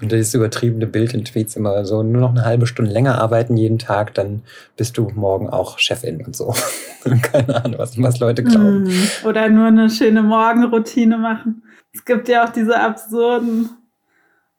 und 0.00 0.12
das 0.12 0.34
übertriebene 0.34 0.86
Bild 0.86 1.14
in 1.14 1.24
Tweets 1.24 1.56
immer 1.56 1.84
so, 1.84 2.02
nur 2.02 2.20
noch 2.20 2.30
eine 2.30 2.44
halbe 2.44 2.66
Stunde 2.66 2.90
länger 2.90 3.20
arbeiten 3.20 3.56
jeden 3.56 3.78
Tag, 3.78 4.14
dann 4.14 4.42
bist 4.76 4.98
du 4.98 5.10
morgen 5.14 5.48
auch 5.48 5.78
Chefin 5.78 6.24
und 6.24 6.36
so. 6.36 6.54
Keine 7.22 7.64
Ahnung, 7.64 7.78
was, 7.78 8.00
was 8.00 8.20
Leute 8.20 8.44
glauben. 8.44 8.84
Mhm. 8.84 9.08
Oder 9.24 9.48
nur 9.48 9.66
eine 9.66 9.90
schöne 9.90 10.22
Morgenroutine 10.22 11.18
machen. 11.18 11.62
Es 11.92 12.04
gibt 12.04 12.28
ja 12.28 12.44
auch 12.44 12.50
diese 12.50 12.78
absurden, 12.78 13.70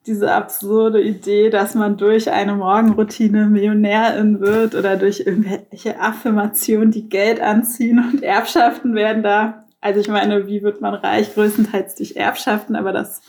diese 0.08 0.32
absurde 0.34 1.02
Idee, 1.02 1.50
dass 1.50 1.76
man 1.76 1.98
durch 1.98 2.32
eine 2.32 2.56
Morgenroutine 2.56 3.46
Millionärin 3.46 4.40
wird 4.40 4.76
oder 4.76 4.98
durch 4.98 5.22
irgendwelche 5.22 6.00
Affirmationen, 6.00 6.92
die 6.92 7.10
Geld 7.10 7.42
anziehen 7.42 8.00
und 8.00 8.24
Erbschaften 8.24 8.96
werden 8.96 9.24
da. 9.24 9.66
Also 9.82 10.00
ich 10.00 10.08
meine, 10.08 10.48
wie 10.48 10.64
wird 10.64 10.82
man 10.82 10.94
reich? 10.94 11.34
Größtenteils 11.34 11.96
durch 11.96 12.16
Erbschaften, 12.16 12.76
aber 12.76 12.92
das 12.92 13.22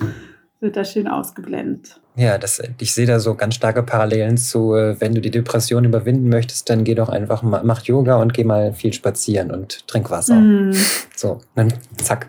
wird 0.61 0.77
da 0.77 0.85
schön 0.85 1.09
ausgeblendet. 1.09 2.01
Ja, 2.17 2.37
das, 2.37 2.63
ich 2.79 2.93
sehe 2.93 3.07
da 3.07 3.19
so 3.19 3.35
ganz 3.35 3.55
starke 3.55 3.83
Parallelen 3.83 4.37
zu, 4.37 4.75
äh, 4.75 5.01
wenn 5.01 5.15
du 5.15 5.21
die 5.21 5.31
Depression 5.31 5.85
überwinden 5.85 6.29
möchtest, 6.29 6.69
dann 6.69 6.85
geh 6.85 6.95
doch 6.95 7.09
einfach, 7.09 7.43
mach 7.43 7.83
Yoga 7.85 8.17
und 8.17 8.35
geh 8.35 8.45
mal 8.45 8.75
viel 8.75 8.93
spazieren 8.93 9.51
und 9.51 9.87
trink 9.89 10.11
Wasser. 10.11 10.35
Mm. 10.35 10.75
So, 11.17 11.41
dann 11.55 11.73
zack, 11.97 12.29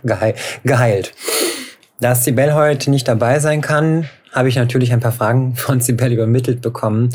geheilt. 0.63 1.13
Da 2.00 2.15
Sibel 2.15 2.54
heute 2.54 2.89
nicht 2.89 3.08
dabei 3.08 3.39
sein 3.39 3.62
kann, 3.62 4.10
habe 4.32 4.48
ich 4.48 4.56
natürlich 4.56 4.94
ein 4.94 5.02
paar 5.02 5.12
Fragen 5.12 5.56
von 5.56 5.82
Sibel 5.82 6.13
übermittelt 6.13 6.62
bekommen. 6.62 7.10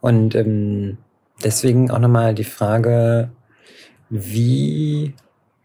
Und 0.00 0.34
ähm, 0.34 0.98
deswegen 1.42 1.90
auch 1.90 1.98
nochmal 1.98 2.34
die 2.34 2.44
Frage, 2.44 3.30
wie, 4.08 5.14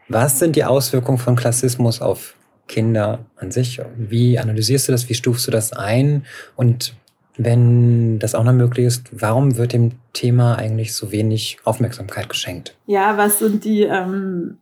was 0.07 0.39
sind 0.39 0.55
die 0.55 0.65
Auswirkungen 0.65 1.17
von 1.17 1.35
Klassismus 1.35 2.01
auf 2.01 2.35
Kinder 2.67 3.25
an 3.37 3.51
sich? 3.51 3.81
Wie 3.97 4.39
analysierst 4.39 4.87
du 4.87 4.91
das? 4.91 5.09
Wie 5.09 5.13
stufst 5.13 5.47
du 5.47 5.51
das 5.51 5.73
ein? 5.73 6.25
Und 6.55 6.95
wenn 7.37 8.19
das 8.19 8.35
auch 8.35 8.43
noch 8.43 8.53
möglich 8.53 8.85
ist, 8.85 9.07
warum 9.11 9.57
wird 9.57 9.73
dem 9.73 9.91
Thema 10.13 10.55
eigentlich 10.55 10.93
so 10.93 11.11
wenig 11.11 11.57
Aufmerksamkeit 11.63 12.29
geschenkt? 12.29 12.75
Ja, 12.85 13.17
was 13.17 13.39
sind 13.39 13.65
die 13.65 13.83
ähm, 13.83 14.59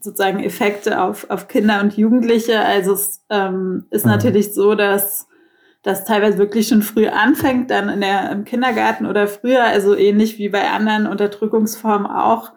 sozusagen 0.00 0.42
Effekte 0.42 1.02
auf, 1.02 1.28
auf 1.30 1.48
Kinder 1.48 1.80
und 1.80 1.96
Jugendliche? 1.96 2.60
Also 2.60 2.92
es 2.92 3.22
ähm, 3.30 3.86
ist 3.90 4.04
mhm. 4.04 4.12
natürlich 4.12 4.54
so, 4.54 4.74
dass 4.74 5.26
das 5.82 6.04
teilweise 6.04 6.38
wirklich 6.38 6.68
schon 6.68 6.82
früh 6.82 7.06
anfängt, 7.06 7.70
dann 7.70 7.88
in 7.88 8.00
der, 8.00 8.30
im 8.32 8.44
Kindergarten 8.44 9.06
oder 9.06 9.26
früher, 9.26 9.64
also 9.64 9.96
ähnlich 9.96 10.38
wie 10.38 10.48
bei 10.48 10.68
anderen 10.68 11.06
Unterdrückungsformen 11.06 12.06
auch, 12.06 12.52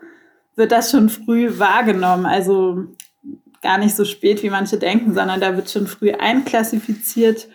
wird 0.55 0.71
das 0.71 0.91
schon 0.91 1.07
früh 1.09 1.57
wahrgenommen. 1.57 2.25
Also 2.25 2.87
gar 3.61 3.77
nicht 3.77 3.95
so 3.95 4.05
spät, 4.05 4.43
wie 4.43 4.49
manche 4.49 4.77
denken, 4.77 5.13
sondern 5.13 5.39
da 5.39 5.55
wird 5.55 5.69
schon 5.69 5.87
früh 5.87 6.11
einklassifiziert. 6.11 7.47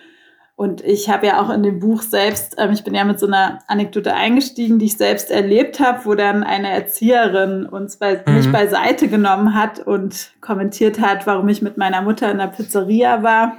Und 0.55 0.83
ich 0.83 1.11
habe 1.11 1.27
ja 1.27 1.43
auch 1.43 1.51
in 1.51 1.63
dem 1.63 1.81
Buch 1.81 2.01
selbst, 2.01 2.55
ähm, 2.57 2.73
ich 2.73 2.83
bin 2.83 2.95
ja 2.95 3.05
mit 3.05 3.21
so 3.21 3.27
einer 3.27 3.59
Anekdote 3.67 4.15
eingestiegen, 4.15 4.79
die 4.79 4.87
ich 4.87 4.97
selbst 4.97 5.31
erlebt 5.31 5.81
habe, 5.81 6.07
wo 6.07 6.15
dann 6.15 6.45
eine 6.45 6.71
Erzieherin 6.71 7.67
uns 7.67 7.99
bei, 7.99 8.23
mhm. 8.27 8.35
mich 8.35 8.51
beiseite 8.51 9.09
genommen 9.09 9.55
hat 9.55 9.81
und 9.81 10.33
kommentiert 10.41 10.99
hat, 11.01 11.27
warum 11.27 11.49
ich 11.49 11.61
mit 11.61 11.77
meiner 11.77 12.01
Mutter 12.01 12.31
in 12.31 12.39
der 12.39 12.47
Pizzeria 12.47 13.23
war. 13.23 13.59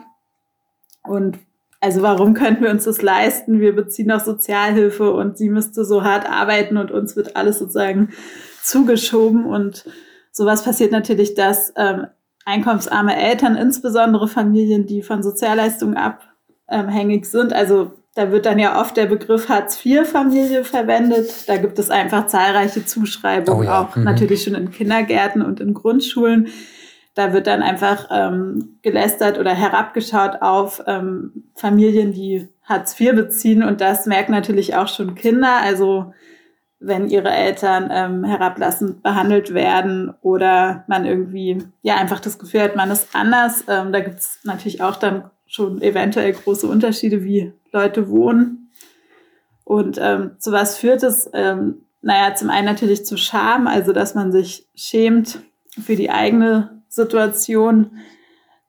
Und 1.04 1.38
also 1.80 2.02
warum 2.02 2.34
könnten 2.34 2.64
wir 2.64 2.72
uns 2.72 2.86
das 2.86 3.04
leisten? 3.04 3.60
Wir 3.60 3.76
beziehen 3.76 4.12
auch 4.12 4.24
Sozialhilfe 4.24 5.14
und 5.14 5.38
sie 5.38 5.50
müsste 5.50 5.86
so 5.86 6.04
hart 6.04 6.28
arbeiten 6.28 6.78
und 6.78 6.90
uns 6.90 7.16
wird 7.16 7.36
alles 7.36 7.60
sozusagen 7.60 8.10
zugeschoben. 8.64 9.46
Und 9.46 9.86
sowas 10.32 10.64
passiert 10.64 10.92
natürlich, 10.92 11.36
dass 11.36 11.74
ähm, 11.78 12.08
einkommensarme 12.48 13.16
Eltern, 13.16 13.58
insbesondere 13.58 14.30
Familien, 14.30 14.88
die 14.88 15.02
von 15.02 15.22
Sozialleistungen 15.22 15.98
abhängig 16.66 17.26
sind. 17.26 17.52
Also 17.52 17.92
da 18.16 18.32
wird 18.32 18.46
dann 18.46 18.58
ja 18.58 18.80
oft 18.80 18.96
der 18.96 19.06
Begriff 19.06 19.50
Hartz-IV-Familie 19.50 20.64
verwendet. 20.64 21.48
Da 21.48 21.58
gibt 21.58 21.78
es 21.78 21.90
einfach 21.90 22.28
zahlreiche 22.28 22.86
Zuschreibungen, 22.86 23.60
oh 23.60 23.64
ja. 23.64 23.82
auch 23.82 23.96
mhm. 23.98 24.06
natürlich 24.06 24.44
schon 24.44 24.56
in 24.56 24.72
Kindergärten 24.72 25.42
und 25.42 25.60
in 25.60 25.74
Grundschulen. 25.74 26.48
Da 27.16 27.34
wird 27.34 27.48
dann 27.48 27.62
einfach 27.62 28.08
ähm, 28.12 28.78
gelästert 28.82 29.40
oder 29.40 29.54
herabgeschaut 29.54 30.42
auf 30.42 30.82
ähm, 30.88 31.44
Familien, 31.54 32.14
die 32.14 32.48
Hartz 32.64 32.98
IV 32.98 33.14
beziehen. 33.14 33.62
Und 33.62 33.82
das 33.82 34.06
merken 34.06 34.32
natürlich 34.32 34.76
auch 34.76 34.88
schon 34.88 35.16
Kinder. 35.16 35.58
Also 35.62 36.14
wenn 36.80 37.10
ihre 37.10 37.32
Eltern 37.32 37.90
ähm, 37.92 38.24
herablassend 38.24 39.02
behandelt 39.02 39.54
werden 39.54 40.14
oder 40.22 40.84
man 40.88 41.06
irgendwie 41.06 41.64
ja 41.82 41.96
einfach 41.96 42.20
das 42.20 42.38
Gefühl 42.38 42.62
hat, 42.62 42.76
man 42.76 42.92
ist 42.92 43.10
anders. 43.14 43.64
Ähm, 43.68 43.92
da 43.92 44.00
gibt 44.00 44.20
es 44.20 44.40
natürlich 44.44 44.82
auch 44.82 44.96
dann 44.96 45.30
schon 45.48 45.82
eventuell 45.82 46.34
große 46.34 46.68
Unterschiede, 46.68 47.24
wie 47.24 47.54
Leute 47.72 48.10
wohnen. 48.10 48.70
Und 49.64 49.98
ähm, 50.00 50.36
zu 50.40 50.52
was 50.52 50.78
führt 50.78 51.04
es? 51.04 51.30
Ähm, 51.34 51.82
naja, 52.02 52.36
zum 52.36 52.50
einen 52.50 52.68
natürlich 52.68 53.06
zu 53.06 53.18
Scham, 53.18 53.68
also 53.68 53.92
dass 53.92 54.14
man 54.14 54.32
sich 54.32 54.68
schämt 54.76 55.40
für 55.84 55.96
die 55.96 56.12
eigene 56.12 56.84
Situation. 56.88 57.98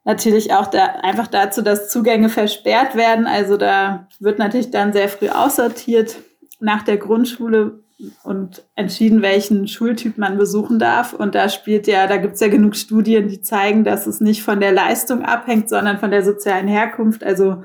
Natürlich 0.05 0.55
auch 0.55 0.67
da, 0.67 0.87
einfach 1.03 1.27
dazu, 1.27 1.61
dass 1.61 1.91
Zugänge 1.91 2.31
versperrt 2.31 2.97
werden. 2.97 3.27
Also 3.27 3.57
da 3.59 4.09
wird 4.19 4.39
natürlich 4.39 4.71
dann 4.71 4.93
sehr 4.93 5.09
früh 5.09 5.29
aussortiert 5.29 6.17
nach 6.59 6.83
der 6.83 6.97
Grundschule 6.97 7.85
und 8.23 8.65
entschieden, 8.77 9.23
welchen 9.23 9.67
Schultyp 9.67 10.19
man 10.19 10.39
besuchen 10.39 10.79
darf. 10.79 11.13
Und 11.13 11.35
da 11.35 11.49
spielt 11.49 11.87
ja, 11.87 12.07
da 12.07 12.17
gibt 12.17 12.35
es 12.35 12.41
ja 12.41 12.49
genug 12.49 12.77
Studien, 12.77 13.29
die 13.29 13.41
zeigen, 13.41 13.85
dass 13.85 14.07
es 14.07 14.21
nicht 14.21 14.43
von 14.43 14.61
der 14.61 14.73
Leistung 14.73 15.23
abhängt, 15.23 15.69
sondern 15.69 15.99
von 15.99 16.11
der 16.11 16.23
sozialen 16.23 16.69
Herkunft. 16.69 17.25
Also 17.25 17.63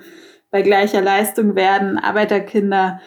bei 0.49 0.61
gleicher 0.61 1.01
Leistung 1.01 1.55
werden 1.55 1.97
Arbeiterkinder 1.97 2.99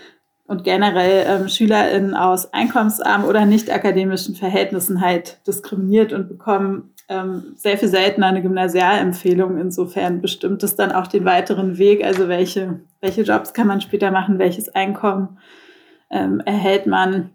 und 0.46 0.62
generell 0.62 1.26
ähm, 1.28 1.48
SchülerInnen 1.48 2.14
aus 2.14 2.52
einkommensarmen 2.52 3.26
oder 3.26 3.46
nicht 3.46 3.72
akademischen 3.72 4.36
Verhältnissen 4.36 5.00
halt 5.00 5.40
diskriminiert 5.46 6.12
und 6.12 6.28
bekommen 6.28 6.94
ähm, 7.08 7.54
sehr 7.56 7.78
viel 7.78 7.88
seltener 7.88 8.28
eine 8.28 8.42
Gymnasialempfehlung. 8.42 9.58
Insofern 9.58 10.20
bestimmt 10.20 10.62
es 10.62 10.76
dann 10.76 10.92
auch 10.92 11.08
den 11.08 11.24
weiteren 11.24 11.78
Weg, 11.78 12.04
also 12.04 12.28
welche, 12.28 12.80
welche 13.00 13.22
Jobs 13.22 13.52
kann 13.52 13.66
man 13.66 13.80
später 13.80 14.12
machen, 14.12 14.38
welches 14.38 14.68
Einkommen 14.68 15.38
ähm, 16.10 16.40
erhält 16.44 16.86
man. 16.86 17.30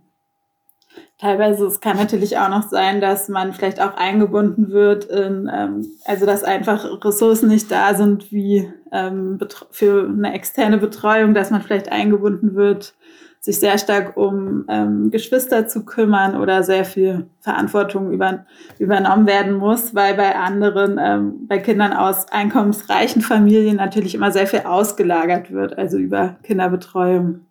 Teilweise, 1.17 1.67
es 1.67 1.79
kann 1.79 1.97
natürlich 1.97 2.37
auch 2.37 2.49
noch 2.49 2.67
sein, 2.67 2.99
dass 2.99 3.29
man 3.29 3.53
vielleicht 3.53 3.79
auch 3.79 3.95
eingebunden 3.95 4.71
wird 4.71 5.05
in, 5.05 5.49
ähm, 5.53 5.85
also 6.05 6.25
dass 6.25 6.43
einfach 6.43 7.03
Ressourcen 7.05 7.47
nicht 7.47 7.71
da 7.71 7.93
sind 7.93 8.31
wie 8.31 8.73
ähm, 8.91 9.39
für 9.69 10.09
eine 10.09 10.33
externe 10.33 10.79
Betreuung, 10.79 11.33
dass 11.33 11.51
man 11.51 11.61
vielleicht 11.61 11.91
eingebunden 11.91 12.55
wird, 12.55 12.95
sich 13.41 13.59
sehr 13.59 13.79
stark 13.79 14.17
um 14.17 14.65
ähm, 14.69 15.09
Geschwister 15.09 15.67
zu 15.67 15.83
kümmern 15.83 16.39
oder 16.39 16.61
sehr 16.61 16.85
viel 16.85 17.25
Verantwortung 17.39 18.11
über, 18.11 18.45
übernommen 18.77 19.25
werden 19.25 19.53
muss, 19.55 19.95
weil 19.95 20.13
bei 20.13 20.35
anderen, 20.35 20.99
ähm, 21.01 21.47
bei 21.47 21.57
Kindern 21.57 21.91
aus 21.91 22.31
einkommensreichen 22.31 23.23
Familien 23.23 23.77
natürlich 23.77 24.13
immer 24.13 24.31
sehr 24.31 24.45
viel 24.45 24.61
ausgelagert 24.61 25.51
wird, 25.51 25.75
also 25.75 25.97
über 25.97 26.35
Kinderbetreuung. 26.43 27.41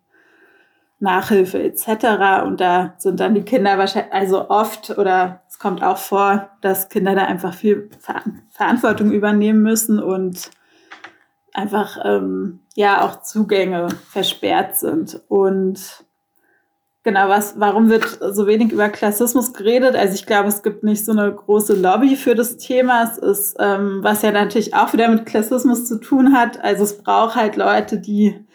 Nachhilfe 1.01 1.61
etc. 1.61 2.45
Und 2.45 2.61
da 2.61 2.93
sind 2.97 3.19
dann 3.19 3.33
die 3.33 3.41
Kinder 3.41 3.77
wahrscheinlich, 3.77 4.13
also 4.13 4.49
oft 4.49 4.97
oder 4.97 5.41
es 5.49 5.57
kommt 5.57 5.83
auch 5.83 5.97
vor, 5.97 6.49
dass 6.61 6.89
Kinder 6.89 7.15
da 7.15 7.25
einfach 7.25 7.53
viel 7.53 7.89
Verantwortung 8.49 9.11
übernehmen 9.11 9.63
müssen 9.63 9.99
und 9.99 10.51
einfach 11.53 11.97
ähm, 12.05 12.59
ja 12.75 13.03
auch 13.03 13.23
Zugänge 13.23 13.87
versperrt 14.09 14.77
sind. 14.77 15.21
Und 15.27 16.05
genau, 17.03 17.29
was, 17.29 17.59
warum 17.59 17.89
wird 17.89 18.19
so 18.31 18.45
wenig 18.45 18.71
über 18.71 18.89
Klassismus 18.89 19.53
geredet? 19.53 19.95
Also 19.95 20.13
ich 20.13 20.27
glaube, 20.27 20.49
es 20.49 20.61
gibt 20.61 20.83
nicht 20.83 21.03
so 21.03 21.13
eine 21.13 21.33
große 21.33 21.73
Lobby 21.73 22.15
für 22.15 22.35
das 22.35 22.57
Thema. 22.57 23.03
Es 23.03 23.17
ist, 23.17 23.55
ähm, 23.59 23.99
was 24.03 24.21
ja 24.21 24.31
natürlich 24.31 24.75
auch 24.75 24.93
wieder 24.93 25.07
mit 25.07 25.25
Klassismus 25.25 25.87
zu 25.87 25.99
tun 25.99 26.33
hat. 26.33 26.63
Also 26.63 26.83
es 26.83 27.01
braucht 27.01 27.35
halt 27.35 27.55
Leute, 27.55 27.97
die 27.97 28.45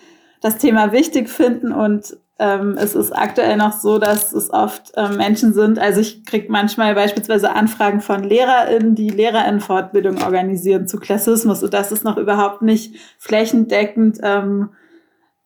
das 0.40 0.59
Thema 0.59 0.92
wichtig 0.92 1.28
finden 1.28 1.72
und 1.72 2.16
ähm, 2.38 2.77
es 2.79 2.94
ist 2.94 3.12
aktuell 3.12 3.57
noch 3.57 3.72
so, 3.72 3.99
dass 3.99 4.33
es 4.33 4.53
oft 4.53 4.92
ähm, 4.96 5.16
Menschen 5.16 5.55
sind, 5.55 5.79
also 5.79 6.01
ich 6.01 6.25
kriege 6.27 6.51
manchmal 6.51 6.94
beispielsweise 6.94 7.53
Anfragen 7.53 8.01
von 8.01 8.25
LehrerInnen, 8.25 8.94
die 8.94 9.09
LehrerInnen-Fortbildung 9.09 10.22
organisieren 10.22 10.87
zu 10.87 10.99
Klassismus 10.99 11.62
und 11.62 11.72
das 11.72 11.92
ist 11.92 12.05
noch 12.05 12.18
überhaupt 12.18 12.61
nicht 12.62 12.96
flächendeckend 13.18 14.18
ähm, 14.22 14.70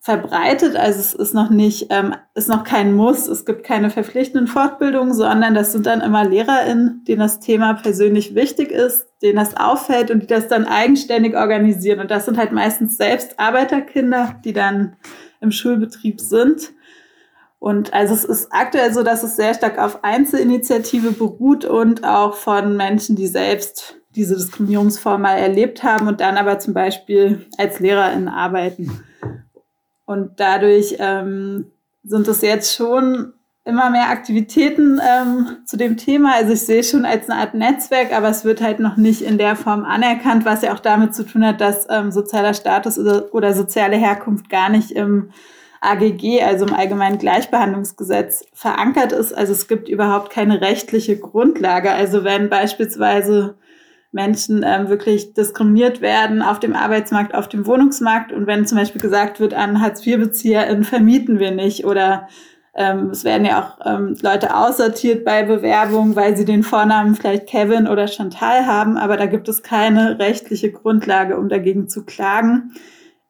verbreitet. 0.00 0.76
Also 0.76 0.98
es 0.98 1.14
ist 1.14 1.34
noch 1.34 1.50
nicht, 1.50 1.88
ähm, 1.90 2.14
ist 2.34 2.48
noch 2.48 2.64
kein 2.64 2.94
Muss, 2.94 3.28
es 3.28 3.44
gibt 3.44 3.64
keine 3.64 3.90
verpflichtenden 3.90 4.48
Fortbildungen, 4.48 5.12
sondern 5.14 5.54
das 5.54 5.72
sind 5.72 5.86
dann 5.86 6.00
immer 6.00 6.24
LehrerInnen, 6.24 7.04
denen 7.06 7.20
das 7.20 7.38
Thema 7.38 7.74
persönlich 7.74 8.34
wichtig 8.34 8.72
ist, 8.72 9.06
denen 9.22 9.36
das 9.36 9.56
auffällt 9.56 10.10
und 10.10 10.22
die 10.22 10.26
das 10.26 10.48
dann 10.48 10.64
eigenständig 10.64 11.36
organisieren. 11.36 12.00
Und 12.00 12.10
das 12.10 12.24
sind 12.24 12.38
halt 12.38 12.50
meistens 12.50 12.96
selbst 12.96 13.38
Arbeiterkinder, 13.38 14.40
die 14.42 14.54
dann 14.54 14.96
im 15.40 15.50
Schulbetrieb 15.50 16.20
sind 16.20 16.72
und 17.60 17.92
also 17.92 18.14
es 18.14 18.24
ist 18.24 18.48
aktuell 18.50 18.92
so, 18.92 19.02
dass 19.02 19.22
es 19.22 19.36
sehr 19.36 19.52
stark 19.52 19.78
auf 19.78 20.02
Einzelinitiative 20.02 21.12
beruht 21.12 21.66
und 21.66 22.04
auch 22.04 22.34
von 22.34 22.74
Menschen, 22.76 23.16
die 23.16 23.26
selbst 23.26 23.96
diese 24.16 24.34
Diskriminierungsform 24.34 25.22
mal 25.22 25.36
erlebt 25.36 25.82
haben 25.82 26.08
und 26.08 26.22
dann 26.22 26.38
aber 26.38 26.58
zum 26.58 26.72
Beispiel 26.72 27.46
als 27.58 27.78
LehrerInnen 27.78 28.28
arbeiten. 28.28 29.04
Und 30.06 30.40
dadurch 30.40 30.96
ähm, 30.98 31.70
sind 32.02 32.26
es 32.28 32.40
jetzt 32.40 32.74
schon 32.74 33.34
immer 33.64 33.90
mehr 33.90 34.08
Aktivitäten 34.08 35.00
ähm, 35.06 35.58
zu 35.66 35.76
dem 35.76 35.96
Thema. 35.96 36.34
Also 36.34 36.52
ich 36.52 36.62
sehe 36.62 36.82
schon 36.82 37.04
als 37.04 37.28
eine 37.28 37.40
Art 37.40 37.54
Netzwerk, 37.54 38.12
aber 38.12 38.28
es 38.28 38.44
wird 38.44 38.62
halt 38.62 38.80
noch 38.80 38.96
nicht 38.96 39.22
in 39.22 39.38
der 39.38 39.54
Form 39.54 39.84
anerkannt, 39.84 40.44
was 40.44 40.62
ja 40.62 40.74
auch 40.74 40.80
damit 40.80 41.14
zu 41.14 41.24
tun 41.24 41.44
hat, 41.44 41.60
dass 41.60 41.86
ähm, 41.90 42.10
sozialer 42.10 42.54
Status 42.54 42.98
oder, 42.98 43.34
oder 43.34 43.52
soziale 43.52 43.96
Herkunft 43.96 44.48
gar 44.48 44.70
nicht 44.70 44.92
im 44.92 45.30
AGG, 45.82 46.42
also 46.42 46.66
im 46.66 46.74
Allgemeinen 46.74 47.18
Gleichbehandlungsgesetz, 47.18 48.44
verankert 48.52 49.12
ist. 49.12 49.32
Also 49.32 49.52
es 49.52 49.68
gibt 49.68 49.88
überhaupt 49.88 50.30
keine 50.30 50.60
rechtliche 50.60 51.18
Grundlage. 51.18 51.90
Also 51.90 52.24
wenn 52.24 52.48
beispielsweise 52.48 53.56
Menschen 54.12 54.64
ähm, 54.66 54.88
wirklich 54.88 55.34
diskriminiert 55.34 56.00
werden 56.00 56.42
auf 56.42 56.60
dem 56.60 56.74
Arbeitsmarkt, 56.74 57.34
auf 57.34 57.48
dem 57.48 57.66
Wohnungsmarkt 57.66 58.32
und 58.32 58.46
wenn 58.46 58.66
zum 58.66 58.76
Beispiel 58.76 59.00
gesagt 59.00 59.38
wird, 59.38 59.54
an 59.54 59.80
Hartz-IV-BezieherInnen 59.80 60.84
vermieten 60.84 61.38
wir 61.38 61.52
nicht 61.52 61.84
oder 61.84 62.28
ähm, 62.74 63.10
es 63.10 63.24
werden 63.24 63.44
ja 63.44 63.60
auch 63.60 63.86
ähm, 63.86 64.16
Leute 64.22 64.56
aussortiert 64.56 65.24
bei 65.24 65.42
Bewerbungen, 65.42 66.14
weil 66.14 66.36
sie 66.36 66.44
den 66.44 66.62
Vornamen 66.62 67.16
vielleicht 67.16 67.48
Kevin 67.48 67.88
oder 67.88 68.06
Chantal 68.06 68.66
haben, 68.66 68.96
aber 68.96 69.16
da 69.16 69.26
gibt 69.26 69.48
es 69.48 69.62
keine 69.62 70.18
rechtliche 70.18 70.70
Grundlage, 70.70 71.36
um 71.36 71.48
dagegen 71.48 71.88
zu 71.88 72.04
klagen. 72.04 72.72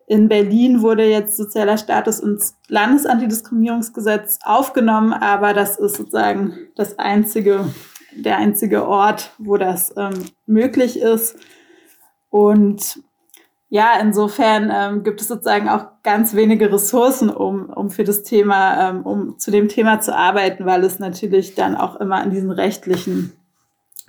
In 0.06 0.28
Berlin 0.28 0.82
wurde 0.82 1.04
jetzt 1.04 1.36
sozialer 1.36 1.78
Status 1.78 2.18
ins 2.18 2.56
Landesantidiskriminierungsgesetz 2.68 4.40
aufgenommen, 4.42 5.12
aber 5.12 5.54
das 5.54 5.78
ist 5.78 5.96
sozusagen 5.96 6.58
das 6.74 6.98
einzige, 6.98 7.64
der 8.16 8.36
einzige 8.36 8.86
Ort, 8.86 9.30
wo 9.38 9.56
das 9.56 9.94
ähm, 9.96 10.24
möglich 10.46 10.98
ist. 10.98 11.36
Und 12.28 13.00
ja, 13.72 13.92
insofern 14.00 14.70
ähm, 14.74 15.04
gibt 15.04 15.20
es 15.20 15.28
sozusagen 15.28 15.68
auch 15.68 15.86
ganz 16.02 16.34
wenige 16.34 16.72
Ressourcen, 16.72 17.30
um, 17.30 17.70
um 17.70 17.88
für 17.88 18.02
das 18.02 18.24
Thema, 18.24 18.90
ähm, 18.90 19.02
um 19.06 19.38
zu 19.38 19.52
dem 19.52 19.68
Thema 19.68 20.00
zu 20.00 20.14
arbeiten, 20.14 20.66
weil 20.66 20.82
es 20.82 20.98
natürlich 20.98 21.54
dann 21.54 21.76
auch 21.76 21.94
immer 22.00 22.16
an 22.16 22.30
diesen 22.30 22.50
rechtlichen 22.50 23.32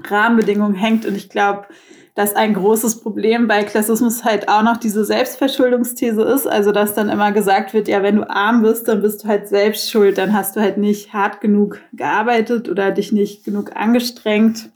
Rahmenbedingungen 0.04 0.74
hängt. 0.74 1.06
Und 1.06 1.16
ich 1.16 1.30
glaube, 1.30 1.68
dass 2.16 2.36
ein 2.36 2.56
großes 2.56 3.02
Problem 3.02 3.48
bei 3.48 3.64
Klassismus 3.64 4.26
halt 4.26 4.50
auch 4.50 4.64
noch 4.64 4.78
diese 4.78 5.06
Selbstverschuldungsthese 5.06 6.24
ist. 6.24 6.48
Also, 6.48 6.72
dass 6.72 6.96
dann 6.96 7.10
immer 7.10 7.32
gesagt 7.32 7.76
wird, 7.76 7.88
ja, 7.88 8.02
wenn 8.02 8.16
du 8.16 8.28
arm 8.28 8.64
bist, 8.64 8.88
dann 8.88 9.04
bist 9.04 9.24
du 9.24 9.28
halt 9.28 9.48
selbst 9.48 9.92
schuld, 9.92 10.18
dann 10.18 10.34
hast 10.34 10.56
du 10.56 10.60
halt 10.60 10.80
nicht 10.80 11.14
hart 11.14 11.40
genug 11.40 11.78
gearbeitet 11.94 12.68
oder 12.68 12.90
dich 12.90 13.12
nicht 13.12 13.44
genug 13.44 13.76
angestrengt. 13.76 14.72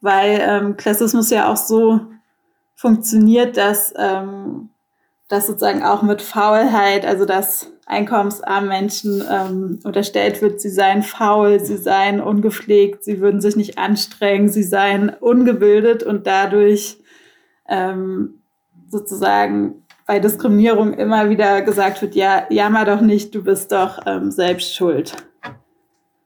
Weil 0.00 0.40
ähm, 0.42 0.76
Klassismus 0.76 1.30
ja 1.30 1.48
auch 1.48 1.56
so 1.56 2.00
funktioniert, 2.80 3.58
dass, 3.58 3.92
ähm, 3.98 4.70
dass 5.28 5.46
sozusagen 5.48 5.82
auch 5.82 6.00
mit 6.00 6.22
Faulheit, 6.22 7.04
also 7.04 7.26
dass 7.26 7.70
einkommensarmen 7.84 8.68
Menschen 8.70 9.22
ähm, 9.30 9.80
unterstellt 9.84 10.40
wird, 10.40 10.62
sie 10.62 10.70
seien 10.70 11.02
faul, 11.02 11.60
sie 11.60 11.76
seien 11.76 12.22
ungepflegt, 12.22 13.04
sie 13.04 13.20
würden 13.20 13.42
sich 13.42 13.54
nicht 13.54 13.76
anstrengen, 13.76 14.48
sie 14.48 14.62
seien 14.62 15.10
ungebildet 15.10 16.02
und 16.02 16.26
dadurch 16.26 16.96
ähm, 17.68 18.40
sozusagen 18.88 19.82
bei 20.06 20.18
Diskriminierung 20.18 20.94
immer 20.94 21.28
wieder 21.28 21.60
gesagt 21.60 22.00
wird, 22.00 22.14
ja, 22.14 22.46
jammer 22.48 22.86
doch 22.86 23.02
nicht, 23.02 23.34
du 23.34 23.44
bist 23.44 23.72
doch 23.72 23.98
ähm, 24.06 24.30
selbst 24.30 24.74
schuld. 24.74 25.14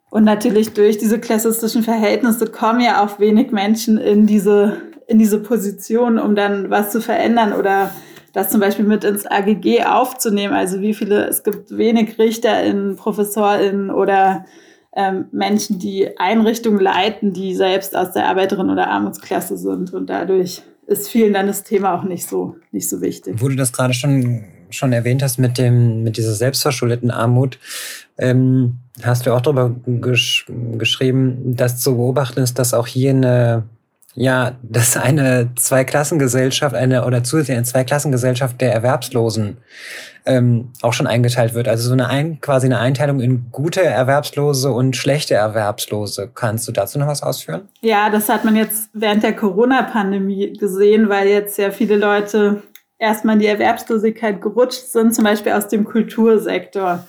Und 0.09 0.23
natürlich 0.23 0.73
durch 0.73 0.99
diese 0.99 1.19
klassistischen 1.19 1.83
Verhältnisse 1.83 2.47
kommen 2.47 2.81
ja 2.81 3.05
auch 3.05 3.19
wenig 3.19 3.51
Menschen 3.51 3.99
in 3.99 4.27
diese, 4.27 4.81
in 5.07 5.19
diese 5.19 5.39
Position, 5.39 6.19
um 6.19 6.35
dann 6.35 6.71
was 6.71 6.91
zu 6.91 7.01
verändern 7.01 7.53
oder 7.53 7.91
das 8.33 8.51
zum 8.51 8.61
Beispiel 8.61 8.85
mit 8.85 9.05
ins 9.05 9.27
AGG 9.27 9.85
aufzunehmen. 9.85 10.55
Also 10.55 10.81
wie 10.81 10.93
viele, 10.93 11.27
es 11.27 11.45
gibt 11.45 11.77
wenig 11.77 12.19
RichterInnen, 12.19 12.97
ProfessorInnen 12.97 13.91
oder 13.91 14.45
ähm, 14.97 15.27
Menschen, 15.33 15.79
die 15.79 16.19
Einrichtungen 16.19 16.81
leiten, 16.81 17.33
die 17.33 17.55
selbst 17.55 17.97
aus 17.97 18.13
der 18.13 18.29
Arbeiterin- 18.29 18.71
oder 18.71 18.89
Armutsklasse 18.89 19.57
sind. 19.57 19.93
Und 19.93 20.11
dadurch 20.11 20.63
ist 20.87 21.09
vielen 21.09 21.33
dann 21.33 21.47
das 21.47 21.63
Thema 21.63 21.95
auch 21.95 22.05
nicht 22.05 22.27
so, 22.27 22.57
nicht 22.73 22.89
so 22.89 23.01
wichtig. 23.01 23.37
Wo 23.39 23.49
du 23.49 23.57
das 23.57 23.73
gerade 23.73 23.95
schon, 23.95 24.45
schon 24.71 24.93
erwähnt 24.93 25.23
hast 25.23 25.39
mit, 25.39 25.57
dem, 25.57 26.03
mit 26.03 26.17
dieser 26.17 26.35
selbstverschuldeten 26.35 27.11
Armut, 27.11 27.59
ähm, 28.19 28.79
hast 29.03 29.27
du 29.27 29.35
auch 29.35 29.41
darüber 29.41 29.75
gesch 29.87 30.47
geschrieben, 30.79 31.57
dass 31.57 31.81
zu 31.81 31.97
beobachten 31.97 32.41
ist, 32.41 32.59
dass 32.59 32.75
auch 32.75 32.87
hier 32.87 33.11
eine 33.11 33.65
ja, 34.15 34.57
dass 34.63 34.97
eine 34.97 35.51
Zweiklassengesellschaft, 35.57 36.75
eine 36.75 37.05
oder 37.05 37.25
zusätzlich 37.25 37.57
eine 37.57 37.65
Zweiklassengesellschaft 37.65 38.61
der 38.61 38.73
Erwerbslosen 38.73 39.59
ähm, 40.27 40.71
auch 40.83 40.93
schon 40.93 41.07
eingeteilt 41.07 41.55
wird. 41.55 41.69
Also 41.69 41.89
so 41.89 41.93
eine 41.93 42.09
ein, 42.09 42.41
quasi 42.41 42.67
eine 42.67 42.79
Einteilung 42.79 43.21
in 43.21 43.51
gute 43.51 43.83
Erwerbslose 43.83 44.71
und 44.71 44.97
schlechte 44.97 45.35
Erwerbslose. 45.35 46.31
Kannst 46.35 46.67
du 46.69 46.73
dazu 46.73 46.99
noch 46.99 47.09
was 47.09 47.23
ausführen? 47.23 47.69
Ja, 47.81 48.09
das 48.09 48.29
hat 48.29 48.45
man 48.45 48.57
jetzt 48.57 48.89
während 48.93 49.23
der 49.23 49.35
Corona-Pandemie 49.35 50.53
gesehen, 50.55 51.09
weil 51.09 51.29
jetzt 51.29 51.59
ja 51.59 51.71
viele 51.71 51.97
Leute 51.97 52.63
erstmal 52.99 53.35
in 53.35 53.41
die 53.41 53.47
Erwerbslosigkeit 53.47 54.41
gerutscht 54.41 54.87
sind, 54.87 55.15
zum 55.15 55.25
Beispiel 55.25 55.53
aus 55.53 55.69
dem 55.69 55.85
Kultursektor. 55.85 57.05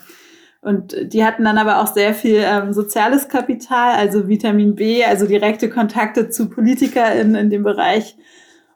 Und 0.66 1.12
die 1.12 1.24
hatten 1.24 1.44
dann 1.44 1.58
aber 1.58 1.80
auch 1.80 1.86
sehr 1.86 2.12
viel 2.12 2.42
ähm, 2.44 2.72
soziales 2.72 3.28
Kapital, 3.28 3.94
also 3.94 4.26
Vitamin 4.26 4.74
B, 4.74 5.04
also 5.04 5.24
direkte 5.24 5.70
Kontakte 5.70 6.28
zu 6.28 6.48
PolitikerInnen 6.50 7.36
in 7.36 7.50
dem 7.50 7.62
Bereich. 7.62 8.16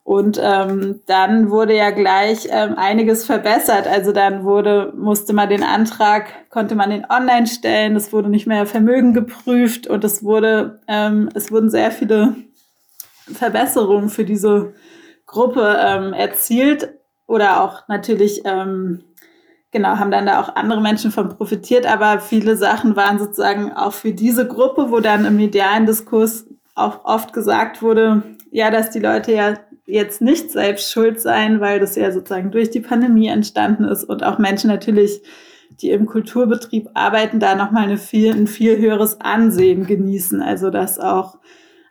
Und 0.04 0.40
ähm, 0.40 1.00
dann 1.06 1.50
wurde 1.50 1.76
ja 1.76 1.90
gleich 1.90 2.46
ähm, 2.48 2.74
einiges 2.76 3.26
verbessert. 3.26 3.88
Also 3.88 4.12
dann 4.12 4.44
wurde, 4.44 4.92
musste 4.96 5.32
man 5.32 5.48
den 5.48 5.64
Antrag, 5.64 6.48
konnte 6.48 6.76
man 6.76 6.90
den 6.90 7.06
online 7.10 7.48
stellen, 7.48 7.96
es 7.96 8.12
wurde 8.12 8.28
nicht 8.28 8.46
mehr 8.46 8.66
Vermögen 8.66 9.12
geprüft 9.12 9.88
und 9.88 10.04
es 10.04 10.22
wurde, 10.22 10.78
ähm, 10.86 11.28
es 11.34 11.50
wurden 11.50 11.70
sehr 11.70 11.90
viele 11.90 12.36
Verbesserungen 13.32 14.10
für 14.10 14.24
diese 14.24 14.74
Gruppe 15.26 15.76
ähm, 15.80 16.12
erzielt 16.12 16.94
oder 17.26 17.64
auch 17.64 17.88
natürlich 17.88 18.42
ähm, 18.44 19.02
genau, 19.70 19.98
haben 19.98 20.10
dann 20.10 20.26
da 20.26 20.40
auch 20.40 20.54
andere 20.56 20.80
Menschen 20.80 21.10
von 21.10 21.28
profitiert, 21.28 21.86
aber 21.86 22.20
viele 22.20 22.56
Sachen 22.56 22.96
waren 22.96 23.18
sozusagen 23.18 23.72
auch 23.72 23.92
für 23.92 24.12
diese 24.12 24.46
Gruppe, 24.46 24.90
wo 24.90 25.00
dann 25.00 25.24
im 25.24 25.36
medialen 25.36 25.86
Diskurs 25.86 26.46
auch 26.74 27.04
oft 27.04 27.32
gesagt 27.32 27.82
wurde, 27.82 28.22
ja, 28.50 28.70
dass 28.70 28.90
die 28.90 29.00
Leute 29.00 29.32
ja 29.32 29.54
jetzt 29.86 30.20
nicht 30.20 30.50
selbst 30.50 30.90
schuld 30.90 31.20
seien, 31.20 31.60
weil 31.60 31.80
das 31.80 31.96
ja 31.96 32.10
sozusagen 32.12 32.50
durch 32.50 32.70
die 32.70 32.80
Pandemie 32.80 33.28
entstanden 33.28 33.84
ist 33.84 34.04
und 34.04 34.24
auch 34.24 34.38
Menschen 34.38 34.68
natürlich, 34.68 35.22
die 35.80 35.90
im 35.90 36.06
Kulturbetrieb 36.06 36.88
arbeiten, 36.94 37.40
da 37.40 37.54
nochmal 37.54 37.84
eine 37.84 37.96
viel, 37.96 38.32
ein 38.32 38.46
viel 38.46 38.78
höheres 38.78 39.20
Ansehen 39.20 39.86
genießen. 39.86 40.42
Also 40.42 40.70
dass 40.70 40.98
auch 40.98 41.38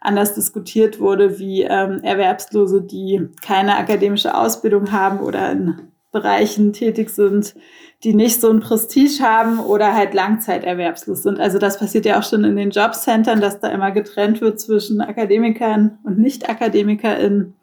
anders 0.01 0.33
diskutiert 0.33 0.99
wurde, 0.99 1.39
wie 1.39 1.63
ähm, 1.63 2.01
Erwerbslose, 2.03 2.81
die 2.81 3.27
keine 3.41 3.77
akademische 3.77 4.35
Ausbildung 4.35 4.91
haben 4.91 5.19
oder 5.19 5.51
in 5.51 5.88
Bereichen 6.11 6.73
tätig 6.73 7.09
sind, 7.09 7.55
die 8.03 8.13
nicht 8.13 8.39
so 8.39 8.49
ein 8.49 8.61
Prestige 8.61 9.21
haben 9.21 9.59
oder 9.59 9.93
halt 9.93 10.13
langzeiterwerbslos 10.13 11.23
sind. 11.23 11.39
Also 11.39 11.59
das 11.59 11.77
passiert 11.77 12.05
ja 12.05 12.19
auch 12.19 12.23
schon 12.23 12.43
in 12.43 12.55
den 12.55 12.71
Jobcentern, 12.71 13.41
dass 13.41 13.59
da 13.59 13.69
immer 13.69 13.91
getrennt 13.91 14.41
wird 14.41 14.59
zwischen 14.59 15.01
Akademikern 15.01 15.99
und 16.03 16.17
Nicht-AkademikerInnen. 16.17 17.55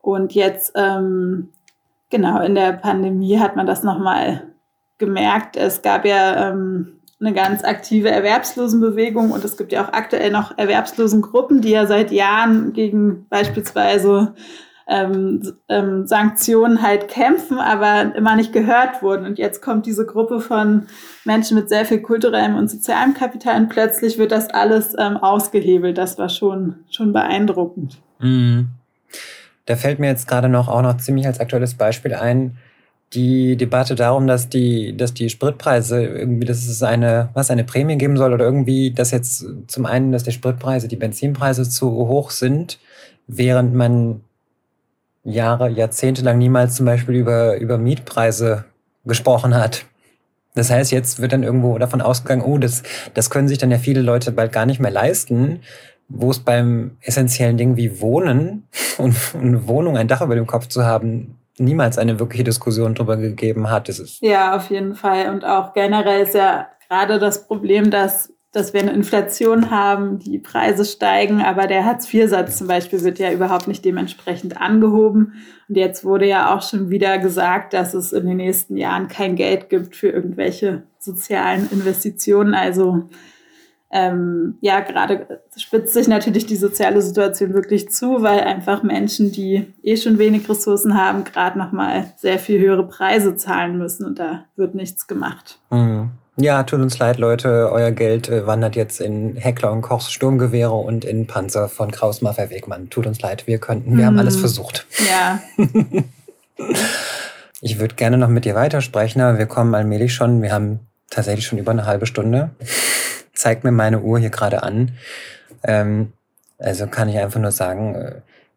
Und 0.00 0.34
jetzt, 0.34 0.72
ähm, 0.74 1.50
genau, 2.10 2.42
in 2.42 2.54
der 2.54 2.72
Pandemie 2.72 3.38
hat 3.38 3.56
man 3.56 3.66
das 3.66 3.82
nochmal 3.82 4.42
gemerkt. 4.98 5.56
Es 5.56 5.82
gab 5.82 6.04
ja 6.04 6.50
ähm, 6.50 7.00
eine 7.20 7.32
ganz 7.32 7.64
aktive 7.64 8.10
Erwerbslosenbewegung 8.10 9.30
und 9.30 9.44
es 9.44 9.56
gibt 9.56 9.72
ja 9.72 9.84
auch 9.84 9.92
aktuell 9.92 10.30
noch 10.30 10.58
Erwerbslosengruppen, 10.58 11.60
die 11.60 11.70
ja 11.70 11.86
seit 11.86 12.10
Jahren 12.10 12.72
gegen 12.72 13.26
beispielsweise 13.28 14.34
ähm, 14.86 15.42
ähm, 15.68 16.06
Sanktionen 16.06 16.82
halt 16.82 17.08
kämpfen, 17.08 17.58
aber 17.58 18.14
immer 18.14 18.36
nicht 18.36 18.52
gehört 18.52 19.02
wurden. 19.02 19.24
Und 19.24 19.38
jetzt 19.38 19.62
kommt 19.62 19.86
diese 19.86 20.04
Gruppe 20.04 20.40
von 20.40 20.86
Menschen 21.24 21.56
mit 21.56 21.68
sehr 21.68 21.84
viel 21.84 22.00
kulturellem 22.00 22.56
und 22.56 22.70
sozialem 22.70 23.14
Kapital 23.14 23.60
und 23.60 23.68
plötzlich 23.68 24.18
wird 24.18 24.32
das 24.32 24.50
alles 24.50 24.94
ähm, 24.98 25.16
ausgehebelt. 25.16 25.96
Das 25.96 26.18
war 26.18 26.28
schon, 26.28 26.76
schon 26.90 27.12
beeindruckend. 27.12 27.98
Mhm. 28.20 28.68
Da 29.66 29.76
fällt 29.76 29.98
mir 29.98 30.08
jetzt 30.08 30.28
gerade 30.28 30.48
noch 30.48 30.68
auch 30.68 30.82
noch 30.82 30.98
ziemlich 30.98 31.26
als 31.26 31.40
aktuelles 31.40 31.74
Beispiel 31.74 32.14
ein, 32.14 32.58
die 33.14 33.56
Debatte 33.56 33.94
darum, 33.94 34.26
dass 34.26 34.48
die, 34.48 34.96
dass 34.96 35.14
die 35.14 35.30
Spritpreise 35.30 36.04
irgendwie, 36.04 36.46
dass 36.46 36.66
es 36.66 36.82
eine, 36.82 37.30
was, 37.32 37.50
eine 37.50 37.64
Prämie 37.64 37.96
geben 37.96 38.16
soll 38.16 38.32
oder 38.32 38.44
irgendwie, 38.44 38.90
dass 38.90 39.12
jetzt 39.12 39.46
zum 39.68 39.86
einen, 39.86 40.12
dass 40.12 40.24
die 40.24 40.32
Spritpreise, 40.32 40.88
die 40.88 40.96
Benzinpreise 40.96 41.68
zu 41.68 41.90
hoch 41.90 42.30
sind, 42.30 42.78
während 43.26 43.74
man 43.74 44.20
Jahre, 45.24 45.68
Jahrzehnte 45.68 46.22
lang 46.22 46.38
niemals 46.38 46.76
zum 46.76 46.86
Beispiel 46.86 47.16
über, 47.16 47.56
über 47.56 47.78
Mietpreise 47.78 48.66
gesprochen 49.04 49.54
hat. 49.54 49.86
Das 50.54 50.70
heißt, 50.70 50.92
jetzt 50.92 51.20
wird 51.20 51.32
dann 51.32 51.42
irgendwo 51.42 51.76
davon 51.78 52.00
ausgegangen, 52.00 52.42
oh, 52.42 52.58
das, 52.58 52.82
das 53.14 53.30
können 53.30 53.48
sich 53.48 53.58
dann 53.58 53.70
ja 53.70 53.78
viele 53.78 54.02
Leute 54.02 54.30
bald 54.30 54.52
gar 54.52 54.66
nicht 54.66 54.80
mehr 54.80 54.90
leisten, 54.90 55.60
wo 56.08 56.30
es 56.30 56.38
beim 56.38 56.96
essentiellen 57.00 57.56
Ding 57.56 57.76
wie 57.76 58.00
Wohnen 58.00 58.68
und 58.98 59.16
eine 59.34 59.66
Wohnung, 59.66 59.96
ein 59.96 60.08
Dach 60.08 60.22
über 60.22 60.36
dem 60.36 60.46
Kopf 60.46 60.68
zu 60.68 60.84
haben, 60.84 61.38
niemals 61.58 61.98
eine 61.98 62.18
wirkliche 62.18 62.44
Diskussion 62.44 62.94
darüber 62.94 63.16
gegeben 63.16 63.70
hat. 63.70 63.88
Das 63.88 63.98
ist 63.98 64.20
ja, 64.20 64.56
auf 64.56 64.70
jeden 64.70 64.94
Fall. 64.94 65.30
Und 65.30 65.44
auch 65.44 65.72
generell 65.72 66.22
ist 66.22 66.34
ja 66.34 66.68
gerade 66.88 67.18
das 67.18 67.46
Problem, 67.46 67.90
dass 67.90 68.33
dass 68.54 68.72
wir 68.72 68.80
eine 68.80 68.92
Inflation 68.92 69.70
haben, 69.70 70.20
die 70.20 70.38
Preise 70.38 70.84
steigen, 70.84 71.40
aber 71.40 71.66
der 71.66 71.84
Hartz-IV-Satz 71.84 72.56
zum 72.56 72.68
Beispiel 72.68 73.02
wird 73.02 73.18
ja 73.18 73.32
überhaupt 73.32 73.66
nicht 73.66 73.84
dementsprechend 73.84 74.60
angehoben. 74.60 75.34
Und 75.68 75.76
jetzt 75.76 76.04
wurde 76.04 76.28
ja 76.28 76.54
auch 76.54 76.62
schon 76.62 76.88
wieder 76.88 77.18
gesagt, 77.18 77.72
dass 77.72 77.94
es 77.94 78.12
in 78.12 78.26
den 78.26 78.36
nächsten 78.36 78.76
Jahren 78.76 79.08
kein 79.08 79.34
Geld 79.34 79.70
gibt 79.70 79.96
für 79.96 80.08
irgendwelche 80.08 80.84
sozialen 81.00 81.68
Investitionen. 81.72 82.54
Also 82.54 83.08
ähm, 83.90 84.56
ja, 84.60 84.80
gerade 84.80 85.40
spitzt 85.56 85.94
sich 85.94 86.06
natürlich 86.06 86.46
die 86.46 86.56
soziale 86.56 87.02
Situation 87.02 87.54
wirklich 87.54 87.90
zu, 87.90 88.22
weil 88.22 88.40
einfach 88.40 88.84
Menschen, 88.84 89.32
die 89.32 89.72
eh 89.82 89.96
schon 89.96 90.18
wenig 90.18 90.48
Ressourcen 90.48 90.96
haben, 90.96 91.24
gerade 91.24 91.58
nochmal 91.58 92.12
sehr 92.16 92.38
viel 92.38 92.60
höhere 92.60 92.86
Preise 92.86 93.34
zahlen 93.34 93.78
müssen 93.78 94.06
und 94.06 94.20
da 94.20 94.44
wird 94.54 94.76
nichts 94.76 95.08
gemacht. 95.08 95.58
Mhm. 95.70 96.10
Ja, 96.36 96.64
tut 96.64 96.80
uns 96.80 96.98
leid, 96.98 97.18
Leute. 97.18 97.70
Euer 97.70 97.92
Geld 97.92 98.28
äh, 98.28 98.46
wandert 98.46 98.74
jetzt 98.74 99.00
in 99.00 99.36
Heckler 99.36 99.70
und 99.70 99.82
Kochs 99.82 100.10
Sturmgewehre 100.10 100.72
und 100.72 101.04
in 101.04 101.26
Panzer 101.28 101.68
von 101.68 101.92
Kraus 101.92 102.22
Maffei 102.22 102.50
Wegmann. 102.50 102.90
Tut 102.90 103.06
uns 103.06 103.20
leid, 103.20 103.46
wir 103.46 103.58
könnten, 103.58 103.96
wir 103.96 104.04
mm. 104.04 104.06
haben 104.06 104.18
alles 104.18 104.36
mhm. 104.36 104.40
versucht. 104.40 104.86
Ja. 105.08 105.40
ich 107.60 107.78
würde 107.78 107.94
gerne 107.94 108.18
noch 108.18 108.28
mit 108.28 108.44
dir 108.44 108.56
weitersprechen, 108.56 109.22
aber 109.22 109.38
wir 109.38 109.46
kommen 109.46 109.74
allmählich 109.76 110.12
schon, 110.12 110.42
wir 110.42 110.52
haben 110.52 110.80
tatsächlich 111.08 111.46
schon 111.46 111.58
über 111.58 111.70
eine 111.70 111.86
halbe 111.86 112.06
Stunde. 112.06 112.50
Zeigt 113.32 113.62
mir 113.62 113.72
meine 113.72 114.00
Uhr 114.00 114.18
hier 114.18 114.30
gerade 114.30 114.64
an. 114.64 114.92
Ähm, 115.62 116.12
also 116.58 116.88
kann 116.88 117.08
ich 117.08 117.18
einfach 117.18 117.40
nur 117.40 117.52
sagen, 117.52 117.94
äh, 117.94 118.12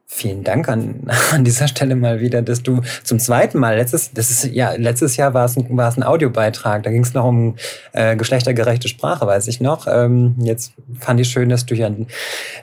Vielen 0.10 0.46
Dank 0.46 0.70
an, 0.70 1.02
an 1.34 1.44
dieser 1.44 1.68
Stelle 1.68 1.98
mal 1.98 2.22
wieder, 2.22 2.42
dass 2.42 2.64
du 2.64 2.82
zum 3.04 3.20
zweiten 3.20 3.60
Mal, 3.60 3.76
letztes, 3.76 4.14
das 4.14 4.32
ist, 4.32 4.46
ja, 4.46 4.72
letztes 4.72 5.18
Jahr 5.18 5.34
war 5.34 5.44
es 5.44 5.58
ein, 5.58 5.66
war 5.76 5.90
es 5.90 5.98
ein 5.98 6.04
Audiobeitrag, 6.04 6.84
da 6.84 6.92
ging 6.92 7.04
es 7.04 7.14
noch 7.14 7.26
um 7.26 7.58
äh, 7.92 8.16
geschlechtergerechte 8.16 8.88
Sprache, 8.88 9.28
weiß 9.28 9.50
ich 9.50 9.60
noch. 9.60 9.86
Ähm, 9.86 10.36
jetzt 10.40 10.72
fand 10.98 11.20
ich 11.20 11.28
schön, 11.28 11.50
dass 11.50 11.66
du 11.66 11.76
hier 11.76 11.88
an, 11.88 12.08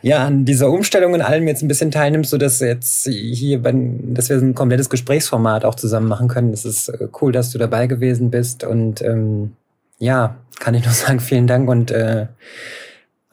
ja, 0.01 0.25
an 0.25 0.47
dieser 0.47 0.71
Umstellung 0.71 1.15
in 1.15 1.21
allem 1.21 1.47
jetzt 1.47 1.63
ein 1.63 1.69
bisschen 1.69 1.91
teilnimmst, 1.91 2.31
so 2.31 2.39
dass 2.39 2.61
jetzt 2.61 3.07
hier, 3.07 3.63
bei, 3.63 3.75
dass 3.75 4.31
wir 4.31 4.39
ein 4.39 4.55
komplettes 4.55 4.89
Gesprächsformat 4.89 5.67
auch 5.67 5.75
zusammen 5.75 6.09
machen 6.09 6.29
können. 6.29 6.51
Es 6.55 6.65
ist 6.65 6.89
äh, 6.89 7.09
cool, 7.21 7.31
dass 7.31 7.51
du 7.51 7.59
dabei 7.59 7.87
gewesen 7.87 8.31
bist 8.31 8.65
und 8.65 9.03
ähm, 9.03 9.53
ja, 9.99 10.37
kann 10.61 10.73
ich 10.73 10.85
nur 10.85 10.95
sagen, 10.95 11.21
vielen 11.21 11.47
Dank 11.47 11.69
und 11.69 11.91
äh, 11.91 12.27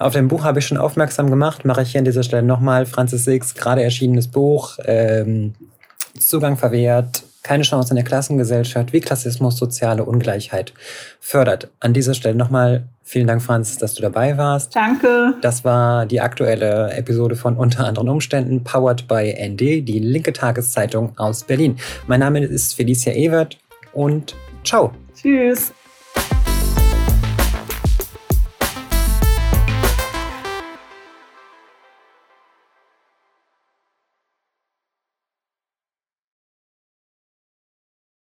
auf 0.01 0.13
dein 0.13 0.27
Buch 0.27 0.43
habe 0.43 0.59
ich 0.59 0.67
schon 0.67 0.77
aufmerksam 0.77 1.29
gemacht, 1.29 1.65
mache 1.65 1.81
ich 1.81 1.91
hier 1.91 1.99
an 1.99 2.05
dieser 2.05 2.23
Stelle 2.23 2.43
nochmal. 2.43 2.85
Francis 2.85 3.25
Six, 3.25 3.55
gerade 3.55 3.83
erschienenes 3.83 4.27
Buch, 4.27 4.77
ähm, 4.85 5.53
Zugang 6.19 6.57
verwehrt, 6.57 7.23
keine 7.43 7.63
Chance 7.63 7.91
in 7.91 7.95
der 7.95 8.05
Klassengesellschaft, 8.05 8.93
wie 8.93 8.99
Klassismus 8.99 9.57
soziale 9.57 10.03
Ungleichheit 10.03 10.73
fördert. 11.19 11.69
An 11.79 11.93
dieser 11.93 12.13
Stelle 12.13 12.35
nochmal 12.35 12.87
vielen 13.03 13.27
Dank, 13.27 13.41
Francis, 13.41 13.77
dass 13.77 13.93
du 13.95 14.01
dabei 14.01 14.37
warst. 14.37 14.75
Danke. 14.75 15.33
Das 15.41 15.65
war 15.65 16.05
die 16.05 16.21
aktuelle 16.21 16.91
Episode 16.93 17.35
von 17.35 17.57
Unter 17.57 17.85
anderen 17.85 18.09
Umständen, 18.09 18.63
powered 18.63 19.07
by 19.07 19.33
ND, 19.33 19.87
die 19.87 19.99
linke 19.99 20.33
Tageszeitung 20.33 21.17
aus 21.17 21.43
Berlin. 21.43 21.77
Mein 22.07 22.19
Name 22.19 22.43
ist 22.43 22.75
Felicia 22.75 23.13
Ewert 23.13 23.57
und 23.93 24.35
ciao. 24.63 24.91
Tschüss. 25.15 25.73